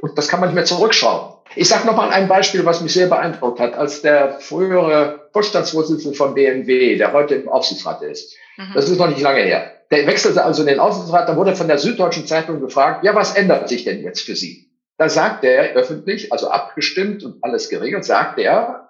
Und 0.00 0.16
das 0.16 0.26
kann 0.26 0.40
man 0.40 0.48
nicht 0.48 0.56
mehr 0.56 0.64
zurückschrauben. 0.64 1.31
Ich 1.56 1.68
sage 1.68 1.86
nochmal 1.86 2.10
ein 2.10 2.28
Beispiel, 2.28 2.64
was 2.64 2.80
mich 2.80 2.92
sehr 2.92 3.08
beeindruckt 3.08 3.60
hat, 3.60 3.74
als 3.74 4.02
der 4.02 4.38
frühere 4.40 5.28
Vorstandsvorsitzende 5.32 6.16
von 6.16 6.34
BMW, 6.34 6.96
der 6.96 7.12
heute 7.12 7.34
im 7.34 7.48
Aufsichtsrat 7.48 8.02
ist. 8.02 8.34
Mhm. 8.56 8.72
Das 8.74 8.88
ist 8.88 8.98
noch 8.98 9.08
nicht 9.08 9.20
lange 9.20 9.40
her. 9.40 9.72
Der 9.90 10.06
wechselte 10.06 10.44
also 10.44 10.62
in 10.62 10.68
den 10.68 10.80
Aufsichtsrat, 10.80 11.28
dann 11.28 11.36
wurde 11.36 11.54
von 11.54 11.68
der 11.68 11.78
Süddeutschen 11.78 12.26
Zeitung 12.26 12.60
gefragt, 12.60 13.04
ja, 13.04 13.14
was 13.14 13.34
ändert 13.34 13.68
sich 13.68 13.84
denn 13.84 14.02
jetzt 14.02 14.22
für 14.22 14.36
Sie? 14.36 14.70
Da 14.96 15.08
sagt 15.08 15.44
er 15.44 15.74
öffentlich, 15.74 16.32
also 16.32 16.48
abgestimmt 16.48 17.24
und 17.24 17.42
alles 17.42 17.68
geregelt, 17.68 18.04
sagt 18.04 18.38
er, 18.38 18.88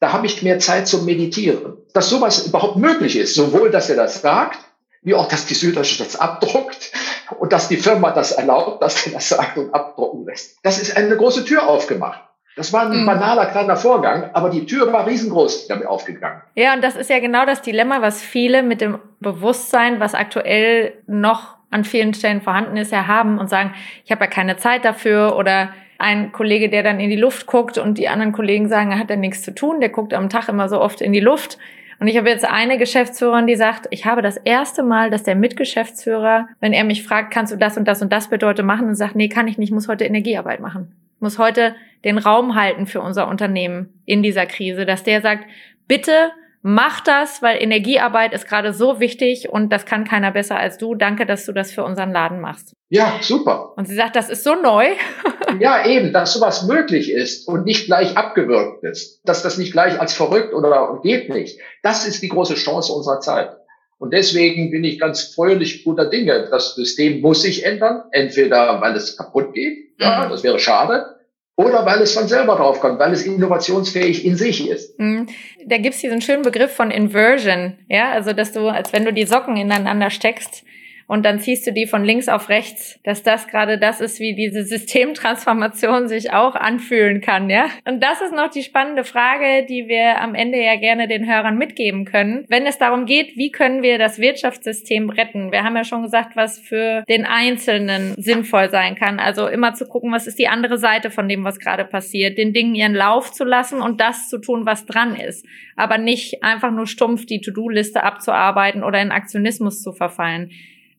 da 0.00 0.12
habe 0.12 0.26
ich 0.26 0.42
mehr 0.42 0.58
Zeit 0.58 0.88
zum 0.88 1.04
Meditieren. 1.04 1.76
Dass 1.92 2.08
sowas 2.08 2.46
überhaupt 2.46 2.76
möglich 2.76 3.16
ist, 3.16 3.34
sowohl, 3.34 3.70
dass 3.70 3.90
er 3.90 3.96
das 3.96 4.22
sagt, 4.22 4.58
wie 5.02 5.14
auch, 5.14 5.28
dass 5.28 5.46
die 5.46 5.54
Süddeutsche 5.54 6.02
das 6.02 6.16
abdruckt 6.16 6.92
und 7.38 7.52
dass 7.52 7.68
die 7.68 7.76
Firma 7.76 8.10
das 8.12 8.32
erlaubt, 8.32 8.82
dass 8.82 9.06
er 9.06 9.12
das 9.12 9.28
sagt 9.28 9.58
und 9.58 9.74
abdrucken 9.74 10.24
lässt. 10.26 10.58
Das 10.62 10.80
ist 10.80 10.96
eine 10.96 11.16
große 11.16 11.44
Tür 11.44 11.68
aufgemacht. 11.68 12.20
Das 12.54 12.72
war 12.72 12.90
ein 12.90 13.02
mhm. 13.02 13.06
banaler 13.06 13.46
kleiner 13.46 13.76
Vorgang, 13.76 14.30
aber 14.34 14.50
die 14.50 14.66
Tür 14.66 14.92
war 14.92 15.06
riesengroß 15.06 15.68
damit 15.68 15.86
aufgegangen. 15.86 16.42
Ja, 16.54 16.74
und 16.74 16.84
das 16.84 16.96
ist 16.96 17.08
ja 17.08 17.18
genau 17.18 17.46
das 17.46 17.62
Dilemma, 17.62 18.02
was 18.02 18.20
viele 18.20 18.62
mit 18.62 18.80
dem 18.80 18.98
Bewusstsein, 19.20 20.00
was 20.00 20.14
aktuell 20.14 20.92
noch 21.06 21.56
an 21.70 21.84
vielen 21.84 22.12
Stellen 22.12 22.42
vorhanden 22.42 22.76
ist, 22.76 22.92
ja 22.92 23.06
haben 23.06 23.38
und 23.38 23.48
sagen, 23.48 23.74
ich 24.04 24.10
habe 24.10 24.24
ja 24.24 24.30
keine 24.30 24.58
Zeit 24.58 24.84
dafür 24.84 25.36
oder 25.36 25.70
ein 25.98 26.32
Kollege, 26.32 26.68
der 26.68 26.82
dann 26.82 27.00
in 27.00 27.08
die 27.08 27.16
Luft 27.16 27.46
guckt 27.46 27.78
und 27.78 27.96
die 27.96 28.08
anderen 28.08 28.32
Kollegen 28.32 28.68
sagen, 28.68 28.90
er 28.90 28.98
hat 28.98 29.08
ja 29.08 29.16
nichts 29.16 29.42
zu 29.42 29.54
tun, 29.54 29.80
der 29.80 29.88
guckt 29.88 30.12
am 30.12 30.28
Tag 30.28 30.48
immer 30.48 30.68
so 30.68 30.80
oft 30.80 31.00
in 31.00 31.12
die 31.12 31.20
Luft. 31.20 31.58
Und 32.02 32.08
ich 32.08 32.16
habe 32.16 32.28
jetzt 32.28 32.44
eine 32.44 32.78
Geschäftsführerin, 32.78 33.46
die 33.46 33.54
sagt, 33.54 33.86
ich 33.90 34.06
habe 34.06 34.22
das 34.22 34.36
erste 34.36 34.82
Mal, 34.82 35.08
dass 35.08 35.22
der 35.22 35.36
Mitgeschäftsführer, 35.36 36.48
wenn 36.58 36.72
er 36.72 36.82
mich 36.82 37.04
fragt, 37.04 37.32
kannst 37.32 37.52
du 37.52 37.56
das 37.56 37.78
und 37.78 37.86
das 37.86 38.02
und 38.02 38.12
das 38.12 38.26
bedeutet 38.26 38.66
machen, 38.66 38.88
und 38.88 38.96
sagt, 38.96 39.14
nee, 39.14 39.28
kann 39.28 39.46
ich 39.46 39.56
nicht, 39.56 39.70
muss 39.70 39.86
heute 39.86 40.04
Energiearbeit 40.04 40.58
machen. 40.58 40.96
muss 41.20 41.38
heute 41.38 41.76
den 42.02 42.18
Raum 42.18 42.56
halten 42.56 42.88
für 42.88 43.00
unser 43.00 43.28
Unternehmen 43.28 44.00
in 44.04 44.20
dieser 44.20 44.46
Krise, 44.46 44.84
dass 44.84 45.04
der 45.04 45.20
sagt, 45.20 45.44
bitte 45.86 46.32
mach 46.62 47.00
das, 47.00 47.42
weil 47.42 47.62
Energiearbeit 47.62 48.32
ist 48.32 48.48
gerade 48.48 48.72
so 48.72 49.00
wichtig 49.00 49.48
und 49.50 49.72
das 49.72 49.84
kann 49.84 50.04
keiner 50.04 50.30
besser 50.30 50.56
als 50.56 50.78
du. 50.78 50.94
Danke, 50.94 51.26
dass 51.26 51.44
du 51.44 51.52
das 51.52 51.72
für 51.72 51.84
unseren 51.84 52.12
Laden 52.12 52.40
machst. 52.40 52.74
Ja, 52.88 53.18
super. 53.20 53.72
Und 53.76 53.88
sie 53.88 53.94
sagt, 53.94 54.16
das 54.16 54.30
ist 54.30 54.44
so 54.44 54.54
neu. 54.54 54.86
ja, 55.60 55.86
eben, 55.86 56.12
dass 56.12 56.32
sowas 56.32 56.66
möglich 56.66 57.10
ist 57.10 57.48
und 57.48 57.64
nicht 57.64 57.86
gleich 57.86 58.16
abgewürgt 58.16 58.84
ist. 58.84 59.20
Dass 59.24 59.42
das 59.42 59.58
nicht 59.58 59.72
gleich 59.72 60.00
als 60.00 60.14
verrückt 60.14 60.54
oder 60.54 61.00
geht 61.02 61.28
nicht. 61.28 61.58
Das 61.82 62.06
ist 62.06 62.22
die 62.22 62.28
große 62.28 62.54
Chance 62.54 62.92
unserer 62.92 63.20
Zeit. 63.20 63.56
Und 63.98 64.12
deswegen 64.12 64.70
bin 64.70 64.82
ich 64.82 64.98
ganz 64.98 65.22
fröhlich 65.22 65.84
guter 65.84 66.06
Dinge. 66.06 66.48
Das 66.50 66.74
System 66.74 67.20
muss 67.20 67.42
sich 67.42 67.64
ändern. 67.64 68.02
Entweder 68.10 68.80
weil 68.80 68.96
es 68.96 69.16
kaputt 69.16 69.54
geht, 69.54 69.92
ja, 69.98 70.26
mhm. 70.26 70.30
das 70.30 70.42
wäre 70.42 70.58
schade, 70.58 71.11
oder 71.56 71.84
weil 71.84 72.00
es 72.00 72.14
von 72.14 72.28
selber 72.28 72.56
draufkommt, 72.56 72.98
weil 72.98 73.12
es 73.12 73.24
innovationsfähig 73.24 74.24
in 74.24 74.36
sich 74.36 74.68
ist. 74.68 74.98
Mhm. 74.98 75.26
Da 75.66 75.78
gibt's 75.78 76.00
diesen 76.00 76.20
schönen 76.20 76.42
Begriff 76.42 76.72
von 76.72 76.90
Inversion, 76.90 77.78
ja, 77.88 78.12
also 78.12 78.32
dass 78.32 78.52
du, 78.52 78.68
als 78.68 78.92
wenn 78.92 79.04
du 79.04 79.12
die 79.12 79.26
Socken 79.26 79.56
ineinander 79.56 80.10
steckst, 80.10 80.64
und 81.06 81.24
dann 81.24 81.40
ziehst 81.40 81.66
du 81.66 81.72
die 81.72 81.86
von 81.86 82.04
links 82.04 82.28
auf 82.28 82.48
rechts, 82.48 83.00
dass 83.04 83.22
das 83.22 83.48
gerade 83.48 83.78
das 83.78 84.00
ist, 84.00 84.20
wie 84.20 84.34
diese 84.34 84.64
Systemtransformation 84.64 86.08
sich 86.08 86.32
auch 86.32 86.54
anfühlen 86.54 87.20
kann, 87.20 87.50
ja? 87.50 87.66
Und 87.84 88.02
das 88.02 88.20
ist 88.20 88.34
noch 88.34 88.50
die 88.50 88.62
spannende 88.62 89.04
Frage, 89.04 89.66
die 89.66 89.88
wir 89.88 90.20
am 90.20 90.34
Ende 90.34 90.62
ja 90.62 90.76
gerne 90.76 91.08
den 91.08 91.26
Hörern 91.26 91.58
mitgeben 91.58 92.04
können, 92.04 92.44
wenn 92.48 92.66
es 92.66 92.78
darum 92.78 93.06
geht, 93.06 93.36
wie 93.36 93.50
können 93.50 93.82
wir 93.82 93.98
das 93.98 94.18
Wirtschaftssystem 94.18 95.10
retten? 95.10 95.52
Wir 95.52 95.64
haben 95.64 95.76
ja 95.76 95.84
schon 95.84 96.02
gesagt, 96.02 96.36
was 96.36 96.58
für 96.58 97.04
den 97.08 97.24
Einzelnen 97.24 98.14
sinnvoll 98.16 98.70
sein 98.70 98.94
kann. 98.94 99.18
Also 99.18 99.46
immer 99.48 99.74
zu 99.74 99.86
gucken, 99.86 100.12
was 100.12 100.26
ist 100.26 100.38
die 100.38 100.48
andere 100.48 100.78
Seite 100.78 101.10
von 101.10 101.28
dem, 101.28 101.44
was 101.44 101.58
gerade 101.58 101.84
passiert, 101.84 102.38
den 102.38 102.52
Dingen 102.52 102.74
ihren 102.74 102.94
Lauf 102.94 103.32
zu 103.32 103.44
lassen 103.44 103.80
und 103.80 104.00
das 104.00 104.28
zu 104.28 104.38
tun, 104.38 104.66
was 104.66 104.86
dran 104.86 105.16
ist, 105.16 105.46
aber 105.76 105.98
nicht 105.98 106.42
einfach 106.42 106.70
nur 106.70 106.86
stumpf 106.86 107.26
die 107.26 107.40
To-Do-Liste 107.40 108.02
abzuarbeiten 108.02 108.82
oder 108.84 109.00
in 109.00 109.12
Aktionismus 109.12 109.82
zu 109.82 109.92
verfallen. 109.92 110.50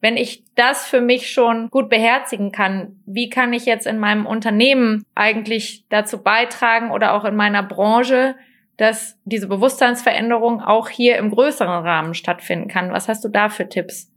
Wenn 0.03 0.17
ich 0.17 0.43
das 0.55 0.85
für 0.85 0.99
mich 0.99 1.31
schon 1.31 1.69
gut 1.69 1.87
beherzigen 1.87 2.51
kann, 2.51 2.97
wie 3.05 3.29
kann 3.29 3.53
ich 3.53 3.65
jetzt 3.65 3.87
in 3.87 3.99
meinem 3.99 4.25
Unternehmen 4.25 5.05
eigentlich 5.15 5.85
dazu 5.87 6.21
beitragen 6.21 6.91
oder 6.91 7.13
auch 7.13 7.23
in 7.23 7.37
meiner 7.37 7.63
Branche, 7.63 8.35
dass 8.75 9.17
diese 9.23 9.47
Bewusstseinsveränderung 9.47 10.59
auch 10.59 10.89
hier 10.89 11.15
im 11.15 11.31
größeren 11.31 11.85
Rahmen 11.85 12.15
stattfinden 12.15 12.67
kann? 12.67 12.91
Was 12.91 13.07
hast 13.07 13.23
du 13.23 13.29
da 13.29 13.47
für 13.47 13.69
Tipps 13.69 14.11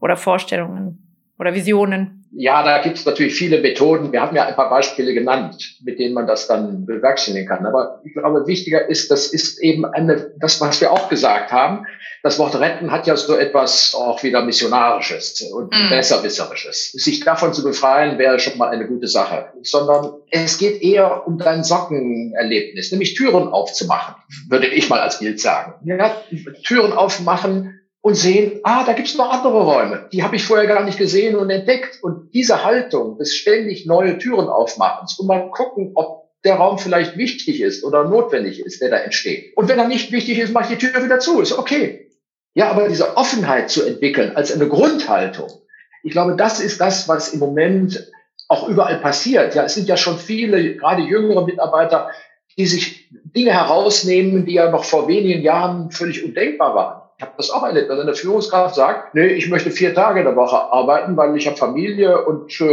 oder 0.00 0.16
Vorstellungen 0.16 1.06
oder 1.38 1.52
Visionen? 1.52 2.15
Ja, 2.38 2.62
da 2.62 2.82
gibt 2.82 2.98
es 2.98 3.06
natürlich 3.06 3.34
viele 3.34 3.62
Methoden. 3.62 4.12
Wir 4.12 4.20
haben 4.20 4.36
ja 4.36 4.44
ein 4.44 4.54
paar 4.54 4.68
Beispiele 4.68 5.14
genannt, 5.14 5.76
mit 5.82 5.98
denen 5.98 6.12
man 6.12 6.26
das 6.26 6.46
dann 6.46 6.84
bewerkstelligen 6.84 7.48
kann. 7.48 7.64
Aber 7.64 8.02
ich 8.04 8.12
glaube, 8.12 8.46
wichtiger 8.46 8.88
ist, 8.90 9.10
das 9.10 9.28
ist 9.28 9.58
eben 9.62 9.86
eine, 9.86 10.32
das, 10.38 10.60
was 10.60 10.80
wir 10.82 10.92
auch 10.92 11.08
gesagt 11.08 11.50
haben. 11.50 11.86
Das 12.22 12.38
Wort 12.38 12.58
retten 12.60 12.90
hat 12.90 13.06
ja 13.06 13.16
so 13.16 13.36
etwas 13.36 13.94
auch 13.94 14.22
wieder 14.22 14.42
missionarisches 14.42 15.40
und 15.50 15.72
mm. 15.72 15.88
besserwisserisches. 15.88 16.92
Sich 16.92 17.20
davon 17.20 17.54
zu 17.54 17.62
befreien, 17.62 18.18
wäre 18.18 18.38
schon 18.38 18.58
mal 18.58 18.68
eine 18.68 18.86
gute 18.86 19.06
Sache. 19.06 19.46
Sondern 19.62 20.12
es 20.30 20.58
geht 20.58 20.82
eher 20.82 21.26
um 21.26 21.38
dein 21.38 21.64
Sockenerlebnis, 21.64 22.90
nämlich 22.92 23.14
Türen 23.14 23.48
aufzumachen, 23.48 24.14
würde 24.48 24.66
ich 24.66 24.90
mal 24.90 25.00
als 25.00 25.20
Bild 25.20 25.40
sagen. 25.40 25.74
Ja, 25.84 26.16
Türen 26.64 26.92
aufmachen, 26.92 27.75
und 28.06 28.14
sehen, 28.14 28.60
ah, 28.62 28.84
da 28.84 28.92
gibt 28.92 29.08
es 29.08 29.16
noch 29.16 29.32
andere 29.32 29.64
Räume, 29.64 30.08
die 30.12 30.22
habe 30.22 30.36
ich 30.36 30.44
vorher 30.44 30.68
gar 30.68 30.84
nicht 30.84 30.96
gesehen 30.96 31.34
und 31.34 31.50
entdeckt. 31.50 31.98
Und 32.04 32.32
diese 32.34 32.62
Haltung 32.62 33.18
des 33.18 33.34
ständig 33.34 33.84
neue 33.84 34.16
Türen 34.18 34.46
aufmachens 34.46 35.18
und 35.18 35.26
mal 35.26 35.50
gucken, 35.50 35.90
ob 35.96 36.30
der 36.44 36.54
Raum 36.54 36.78
vielleicht 36.78 37.16
wichtig 37.16 37.60
ist 37.60 37.82
oder 37.82 38.04
notwendig 38.04 38.60
ist, 38.60 38.80
der 38.80 38.90
da 38.90 38.98
entsteht. 38.98 39.56
Und 39.56 39.68
wenn 39.68 39.80
er 39.80 39.88
nicht 39.88 40.12
wichtig 40.12 40.38
ist, 40.38 40.52
mache 40.52 40.72
ich 40.72 40.78
die 40.78 40.86
Tür 40.86 41.02
wieder 41.02 41.18
zu, 41.18 41.40
ist 41.40 41.58
okay. 41.58 42.12
Ja, 42.54 42.70
aber 42.70 42.88
diese 42.88 43.16
Offenheit 43.16 43.70
zu 43.70 43.84
entwickeln 43.84 44.36
als 44.36 44.54
eine 44.54 44.68
Grundhaltung, 44.68 45.50
ich 46.04 46.12
glaube, 46.12 46.36
das 46.36 46.60
ist 46.60 46.80
das, 46.80 47.08
was 47.08 47.34
im 47.34 47.40
Moment 47.40 48.12
auch 48.46 48.68
überall 48.68 49.00
passiert. 49.00 49.56
Ja, 49.56 49.64
es 49.64 49.74
sind 49.74 49.88
ja 49.88 49.96
schon 49.96 50.16
viele, 50.16 50.76
gerade 50.76 51.02
jüngere 51.02 51.44
Mitarbeiter, 51.44 52.10
die 52.56 52.66
sich 52.66 53.10
Dinge 53.10 53.50
herausnehmen, 53.50 54.46
die 54.46 54.52
ja 54.52 54.70
noch 54.70 54.84
vor 54.84 55.08
wenigen 55.08 55.42
Jahren 55.42 55.90
völlig 55.90 56.24
undenkbar 56.24 56.76
waren. 56.76 57.05
Ich 57.18 57.22
habe 57.22 57.32
das 57.38 57.50
auch 57.50 57.62
erlebt, 57.62 57.88
dass 57.88 57.98
eine 57.98 58.14
Führungskraft 58.14 58.74
sagt, 58.74 59.14
nee, 59.14 59.28
ich 59.28 59.48
möchte 59.48 59.70
vier 59.70 59.94
Tage 59.94 60.18
in 60.20 60.26
der 60.26 60.36
Woche 60.36 60.56
arbeiten, 60.56 61.16
weil 61.16 61.34
ich 61.36 61.46
habe 61.46 61.56
Familie 61.56 62.26
und 62.26 62.60
äh, 62.60 62.66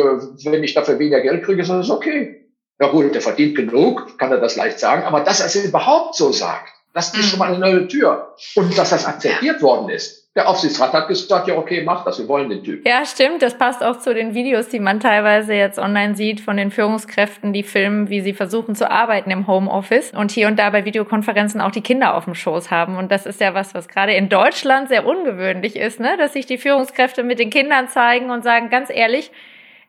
wenn 0.52 0.64
ich 0.64 0.74
dafür 0.74 1.00
weniger 1.00 1.22
Geld 1.22 1.44
kriege, 1.44 1.62
ist 1.62 1.70
das 1.70 1.90
okay. 1.90 2.50
Ja 2.80 2.88
gut, 2.88 3.14
der 3.14 3.22
verdient 3.22 3.56
genug, 3.56 4.18
kann 4.18 4.32
er 4.32 4.40
das 4.40 4.58
leicht 4.58 4.80
sagen, 4.80 5.04
aber 5.04 5.22
dass 5.22 5.40
er 5.40 5.46
es 5.46 5.56
überhaupt 5.56 6.16
so 6.16 6.32
sagt, 6.32 6.74
das 6.94 7.14
ist 7.14 7.30
schon 7.30 7.40
mal 7.40 7.50
eine 7.50 7.60
neue 7.60 7.88
Tür. 7.88 8.36
Und 8.56 8.78
dass 8.78 8.90
das 8.90 9.06
akzeptiert 9.06 9.62
worden 9.62 9.90
ist, 9.90 10.23
der 10.36 10.50
Aufsichtsrat 10.50 10.94
hat 10.94 11.08
gesagt, 11.08 11.48
ja, 11.48 11.56
okay, 11.56 11.84
mach 11.84 12.04
das, 12.06 12.18
wir 12.18 12.28
wollen 12.28 12.50
den 12.50 12.64
Typ. 12.64 12.88
Ja, 12.88 13.06
stimmt. 13.06 13.44
Das 13.44 13.56
passt 13.56 13.84
auch 13.84 14.00
zu 14.00 14.16
den 14.16 14.34
Videos, 14.34 14.68
die 14.68 14.80
man 14.80 15.00
teilweise 15.00 15.54
jetzt 15.54 15.78
online 15.78 16.16
sieht 16.16 16.42
von 16.42 16.58
den 16.58 16.72
Führungskräften, 16.72 17.54
die 17.54 17.62
filmen, 17.62 18.10
wie 18.10 18.22
sie 18.22 18.34
versuchen 18.34 18.74
zu 18.74 18.90
arbeiten 18.90 19.30
im 19.30 19.46
Homeoffice 19.46 20.12
und 20.12 20.32
hier 20.32 20.48
und 20.48 20.58
da 20.58 20.72
bei 20.72 20.86
Videokonferenzen 20.86 21.62
auch 21.62 21.70
die 21.70 21.82
Kinder 21.82 22.16
auf 22.16 22.26
dem 22.26 22.34
Schoß 22.34 22.72
haben. 22.72 22.98
Und 22.98 23.12
das 23.12 23.28
ist 23.28 23.42
ja 23.42 23.54
was, 23.54 23.76
was 23.76 23.88
gerade 23.88 24.14
in 24.16 24.28
Deutschland 24.28 24.90
sehr 24.90 25.06
ungewöhnlich 25.06 25.76
ist, 25.76 26.00
ne? 26.00 26.18
dass 26.18 26.34
sich 26.34 26.48
die 26.48 26.58
Führungskräfte 26.58 27.22
mit 27.22 27.38
den 27.38 27.52
Kindern 27.52 27.88
zeigen 27.90 28.32
und 28.32 28.44
sagen, 28.44 28.72
ganz 28.72 28.90
ehrlich, 28.90 29.30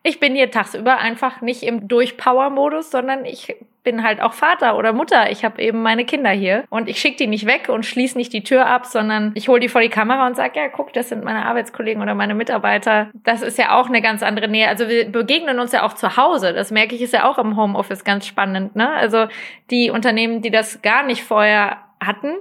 ich 0.03 0.19
bin 0.19 0.35
hier 0.35 0.51
tagsüber 0.51 0.99
einfach 0.99 1.41
nicht 1.41 1.63
im 1.63 1.87
Durchpower-Modus, 1.87 2.91
sondern 2.91 3.25
ich 3.25 3.55
bin 3.85 4.03
halt 4.03 4.21
auch 4.21 4.33
Vater 4.33 4.77
oder 4.77 4.91
Mutter. 4.91 5.31
Ich 5.31 5.45
habe 5.45 5.61
eben 5.61 5.81
meine 5.81 6.03
Kinder 6.03 6.31
hier 6.31 6.65
und 6.69 6.89
ich 6.89 6.99
schicke 6.99 7.15
die 7.17 7.27
nicht 7.27 7.45
weg 7.45 7.69
und 7.69 7.85
schließe 7.85 8.17
nicht 8.17 8.33
die 8.33 8.43
Tür 8.43 8.65
ab, 8.65 8.85
sondern 8.85 9.31
ich 9.35 9.47
hole 9.47 9.61
die 9.61 9.69
vor 9.69 9.79
die 9.79 9.89
Kamera 9.89 10.27
und 10.27 10.35
sage, 10.35 10.59
ja, 10.59 10.67
guck, 10.67 10.91
das 10.91 11.07
sind 11.07 11.23
meine 11.23 11.45
Arbeitskollegen 11.45 12.01
oder 12.01 12.15
meine 12.15 12.35
Mitarbeiter. 12.35 13.09
Das 13.13 13.41
ist 13.41 13.57
ja 13.57 13.79
auch 13.79 13.87
eine 13.87 14.01
ganz 14.01 14.23
andere 14.23 14.49
Nähe. 14.49 14.67
Also 14.67 14.89
wir 14.89 15.09
begegnen 15.09 15.59
uns 15.59 15.71
ja 15.71 15.83
auch 15.83 15.93
zu 15.93 16.17
Hause. 16.17 16.51
Das 16.51 16.71
merke 16.71 16.95
ich, 16.95 17.01
ist 17.01 17.13
ja 17.13 17.29
auch 17.29 17.37
im 17.37 17.55
Homeoffice 17.55 18.03
ganz 18.03 18.27
spannend. 18.27 18.75
Ne? 18.75 18.91
Also 18.91 19.27
die 19.71 19.91
Unternehmen, 19.91 20.41
die 20.41 20.51
das 20.51 20.81
gar 20.81 21.03
nicht 21.03 21.23
vorher 21.23 21.77
hatten, 22.03 22.33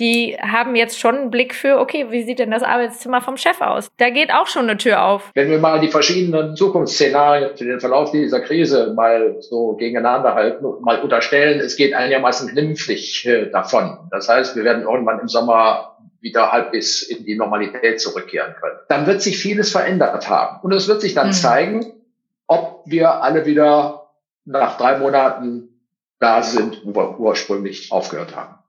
die 0.00 0.36
haben 0.40 0.74
jetzt 0.74 0.98
schon 0.98 1.14
einen 1.14 1.30
Blick 1.30 1.54
für, 1.54 1.78
okay, 1.78 2.06
wie 2.10 2.22
sieht 2.24 2.38
denn 2.38 2.50
das 2.50 2.62
Arbeitszimmer 2.62 3.20
vom 3.20 3.36
Chef 3.36 3.60
aus? 3.60 3.88
Da 3.98 4.08
geht 4.08 4.32
auch 4.32 4.46
schon 4.46 4.62
eine 4.62 4.78
Tür 4.78 5.02
auf. 5.02 5.30
Wenn 5.34 5.50
wir 5.50 5.58
mal 5.58 5.78
die 5.78 5.88
verschiedenen 5.88 6.56
Zukunftsszenarien 6.56 7.56
für 7.56 7.66
den 7.66 7.80
Verlauf 7.80 8.10
dieser 8.10 8.40
Krise 8.40 8.94
mal 8.96 9.36
so 9.40 9.74
gegeneinander 9.74 10.34
halten 10.34 10.64
und 10.64 10.80
mal 10.80 11.00
unterstellen, 11.00 11.60
es 11.60 11.76
geht 11.76 11.94
einigermaßen 11.94 12.48
glimpflich 12.48 13.26
äh, 13.26 13.50
davon. 13.50 13.98
Das 14.10 14.28
heißt, 14.28 14.56
wir 14.56 14.64
werden 14.64 14.84
irgendwann 14.84 15.20
im 15.20 15.28
Sommer 15.28 15.98
wieder 16.20 16.50
halbwegs 16.50 17.02
in 17.02 17.24
die 17.24 17.36
Normalität 17.36 18.00
zurückkehren 18.00 18.54
können. 18.60 18.78
Dann 18.88 19.06
wird 19.06 19.20
sich 19.22 19.38
vieles 19.38 19.70
verändert 19.70 20.28
haben. 20.28 20.60
Und 20.62 20.72
es 20.72 20.88
wird 20.88 21.02
sich 21.02 21.14
dann 21.14 21.28
mhm. 21.28 21.32
zeigen, 21.32 21.92
ob 22.46 22.82
wir 22.86 23.22
alle 23.22 23.44
wieder 23.46 24.10
nach 24.46 24.78
drei 24.78 24.98
Monaten 24.98 25.68
da 26.18 26.42
sind, 26.42 26.82
wo 26.84 26.94
wir 26.94 27.20
ursprünglich 27.20 27.92
aufgehört 27.92 28.34
haben. 28.36 28.59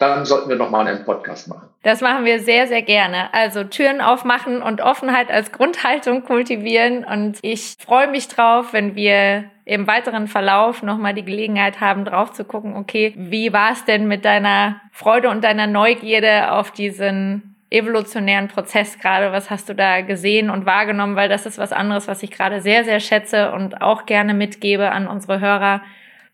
Dann 0.00 0.24
sollten 0.24 0.48
wir 0.48 0.56
nochmal 0.56 0.88
einen 0.88 1.04
Podcast 1.04 1.46
machen. 1.46 1.68
Das 1.82 2.00
machen 2.00 2.24
wir 2.24 2.40
sehr, 2.40 2.66
sehr 2.66 2.80
gerne. 2.80 3.32
Also 3.34 3.64
Türen 3.64 4.00
aufmachen 4.00 4.62
und 4.62 4.80
Offenheit 4.80 5.30
als 5.30 5.52
Grundhaltung 5.52 6.24
kultivieren. 6.24 7.04
Und 7.04 7.38
ich 7.42 7.76
freue 7.78 8.08
mich 8.08 8.28
drauf, 8.28 8.72
wenn 8.72 8.96
wir 8.96 9.44
im 9.66 9.86
weiteren 9.86 10.26
Verlauf 10.26 10.82
nochmal 10.82 11.12
die 11.12 11.24
Gelegenheit 11.24 11.80
haben, 11.80 12.06
drauf 12.06 12.32
zu 12.32 12.44
gucken, 12.44 12.76
okay, 12.76 13.12
wie 13.16 13.52
war 13.52 13.72
es 13.72 13.84
denn 13.84 14.08
mit 14.08 14.24
deiner 14.24 14.80
Freude 14.90 15.28
und 15.28 15.44
deiner 15.44 15.66
Neugierde 15.66 16.50
auf 16.50 16.70
diesen 16.70 17.54
evolutionären 17.68 18.48
Prozess 18.48 18.98
gerade? 18.98 19.32
Was 19.32 19.50
hast 19.50 19.68
du 19.68 19.74
da 19.74 20.00
gesehen 20.00 20.48
und 20.48 20.64
wahrgenommen? 20.64 21.14
Weil 21.14 21.28
das 21.28 21.44
ist 21.44 21.58
was 21.58 21.72
anderes, 21.72 22.08
was 22.08 22.22
ich 22.22 22.30
gerade 22.30 22.62
sehr, 22.62 22.84
sehr 22.84 23.00
schätze 23.00 23.52
und 23.52 23.82
auch 23.82 24.06
gerne 24.06 24.32
mitgebe 24.32 24.90
an 24.92 25.06
unsere 25.06 25.40
Hörer 25.40 25.82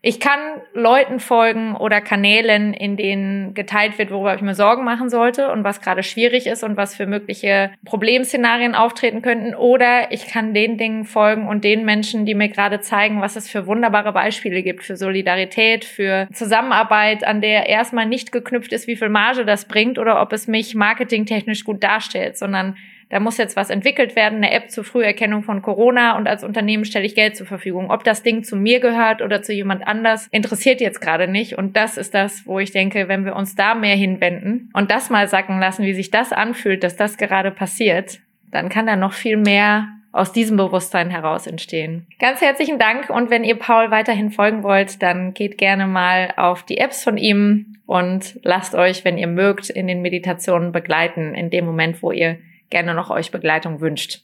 ich 0.07 0.21
kann 0.21 0.39
Leuten 0.73 1.19
folgen 1.19 1.75
oder 1.75 2.01
Kanälen, 2.01 2.73
in 2.73 2.97
denen 2.97 3.55
geteilt 3.55 3.99
wird, 3.99 4.13
worüber 4.13 4.37
ich 4.37 4.41
mir 4.41 4.55
Sorgen 4.55 4.85
machen 4.85 5.11
sollte 5.11 5.51
und 5.51 5.65
was 5.65 5.81
gerade 5.81 6.05
schwierig 6.05 6.47
ist 6.47 6.63
und 6.63 6.77
was 6.77 6.95
für 6.95 7.09
mögliche 7.09 7.73
Problemszenarien 7.85 8.77
auftreten 8.77 9.21
könnten. 9.21 9.57
Oder 9.57 10.13
ich 10.13 10.29
kann 10.29 10.55
den 10.55 10.79
Dingen 10.79 11.07
folgen 11.07 11.49
und 11.49 11.65
den 11.65 11.85
Menschen, 11.85 12.25
die 12.25 12.37
mir 12.37 12.49
gerade 12.49 12.79
zeigen, 12.79 13.21
was 13.21 13.35
es 13.35 13.51
für 13.51 13.67
wunderbare 13.67 14.13
Beispiele 14.13 14.63
gibt 14.63 14.85
für 14.85 14.97
Solidarität, 14.97 15.85
für 15.85 16.29
Zusammenarbeit, 16.33 17.27
an 17.27 17.41
der 17.41 17.69
erstmal 17.69 18.07
nicht 18.07 18.31
geknüpft 18.31 18.73
ist, 18.73 18.87
wie 18.87 18.95
viel 18.95 19.09
Marge 19.09 19.45
das 19.45 19.67
bringt 19.67 19.99
oder 19.99 20.23
ob 20.23 20.33
es 20.33 20.47
mich 20.47 20.77
marketingtechnisch 20.77 21.65
gut 21.65 21.83
darstellt, 21.83 22.39
sondern 22.39 22.77
da 23.09 23.21
muss 23.21 23.39
jetzt 23.39 23.57
was 23.57 23.71
entwickelt 23.71 24.17
werden, 24.17 24.37
eine 24.37 24.51
App 24.51 24.71
zur 24.71 24.85
Früherkennung 24.85 25.43
von 25.43 25.63
Corona 25.63 26.17
und 26.17 26.27
als 26.27 26.43
Unternehmen 26.43 26.85
stelle 26.85 27.07
ich 27.07 27.15
Geld 27.15 27.37
zur 27.37 27.47
Verfügung. 27.47 27.91
Ob 27.91 28.03
das 28.03 28.23
Ding 28.23 28.43
zu 28.43 28.57
mir 28.57 28.81
gehört 28.81 29.23
oder 29.23 29.43
zu 29.43 29.53
jemand 29.53 29.87
anders, 29.87 30.27
interessiert 30.33 30.81
jetzt 30.81 31.01
gerade 31.01 31.29
nicht. 31.29 31.57
Und 31.57 31.77
das 31.77 31.97
ist 31.97 32.15
das, 32.15 32.47
wo 32.47 32.59
ich 32.59 32.73
denke, 32.73 33.07
wenn 33.09 33.25
wir 33.25 33.37
uns 33.37 33.55
da 33.55 33.75
mehr 33.75 33.95
hinwenden 33.95 34.71
und 34.73 34.91
das 34.91 35.09
mal 35.09 35.29
sacken 35.29 35.61
lassen, 35.61 35.85
wie 35.85 35.95
sich 35.95 36.11
das 36.11 36.33
anfühlt, 36.33 36.83
dass 36.83 36.97
das 36.97 37.17
gerade 37.17 37.53
passiert, 37.53 38.19
dann 38.51 38.69
kann 38.69 38.87
da 38.87 38.97
noch 38.97 39.13
viel 39.13 39.37
mehr 39.37 39.89
aus 40.11 40.33
diesem 40.33 40.57
Bewusstsein 40.57 41.11
heraus 41.11 41.47
entstehen. 41.47 42.07
Ganz 42.19 42.41
herzlichen 42.41 42.79
Dank 42.79 43.11
und 43.11 43.31
wenn 43.31 43.45
ihr 43.45 43.57
Paul 43.57 43.91
weiterhin 43.91 44.31
folgen 44.31 44.63
wollt, 44.63 45.03
dann 45.03 45.35
geht 45.35 45.59
gerne 45.59 45.87
mal 45.87 46.33
auf 46.37 46.65
die 46.65 46.79
Apps 46.79 47.05
von 47.05 47.19
ihm 47.19 47.77
und 47.87 48.41
lasst 48.43 48.75
euch, 48.75 49.05
wenn 49.05 49.19
ihr 49.19 49.27
mögt, 49.27 49.71
in 49.71 49.87
den 49.87 50.03
Meditationen 50.03 50.73
begleiten, 50.73 51.35
in 51.35 51.51
dem 51.51 51.67
Moment, 51.67 52.03
wo 52.03 52.13
ihr 52.13 52.39
gerne 52.71 52.95
noch 52.95 53.11
euch 53.11 53.31
Begleitung 53.31 53.81
wünscht. 53.81 54.23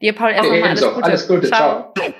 Dir, 0.00 0.14
Paul, 0.14 0.30
erstmal 0.30 0.62
alles 0.62 0.82
Gute. 0.82 1.04
Alles 1.04 1.28
Gute. 1.28 1.48
Ciao. 1.48 1.92
Ciao. 1.96 2.14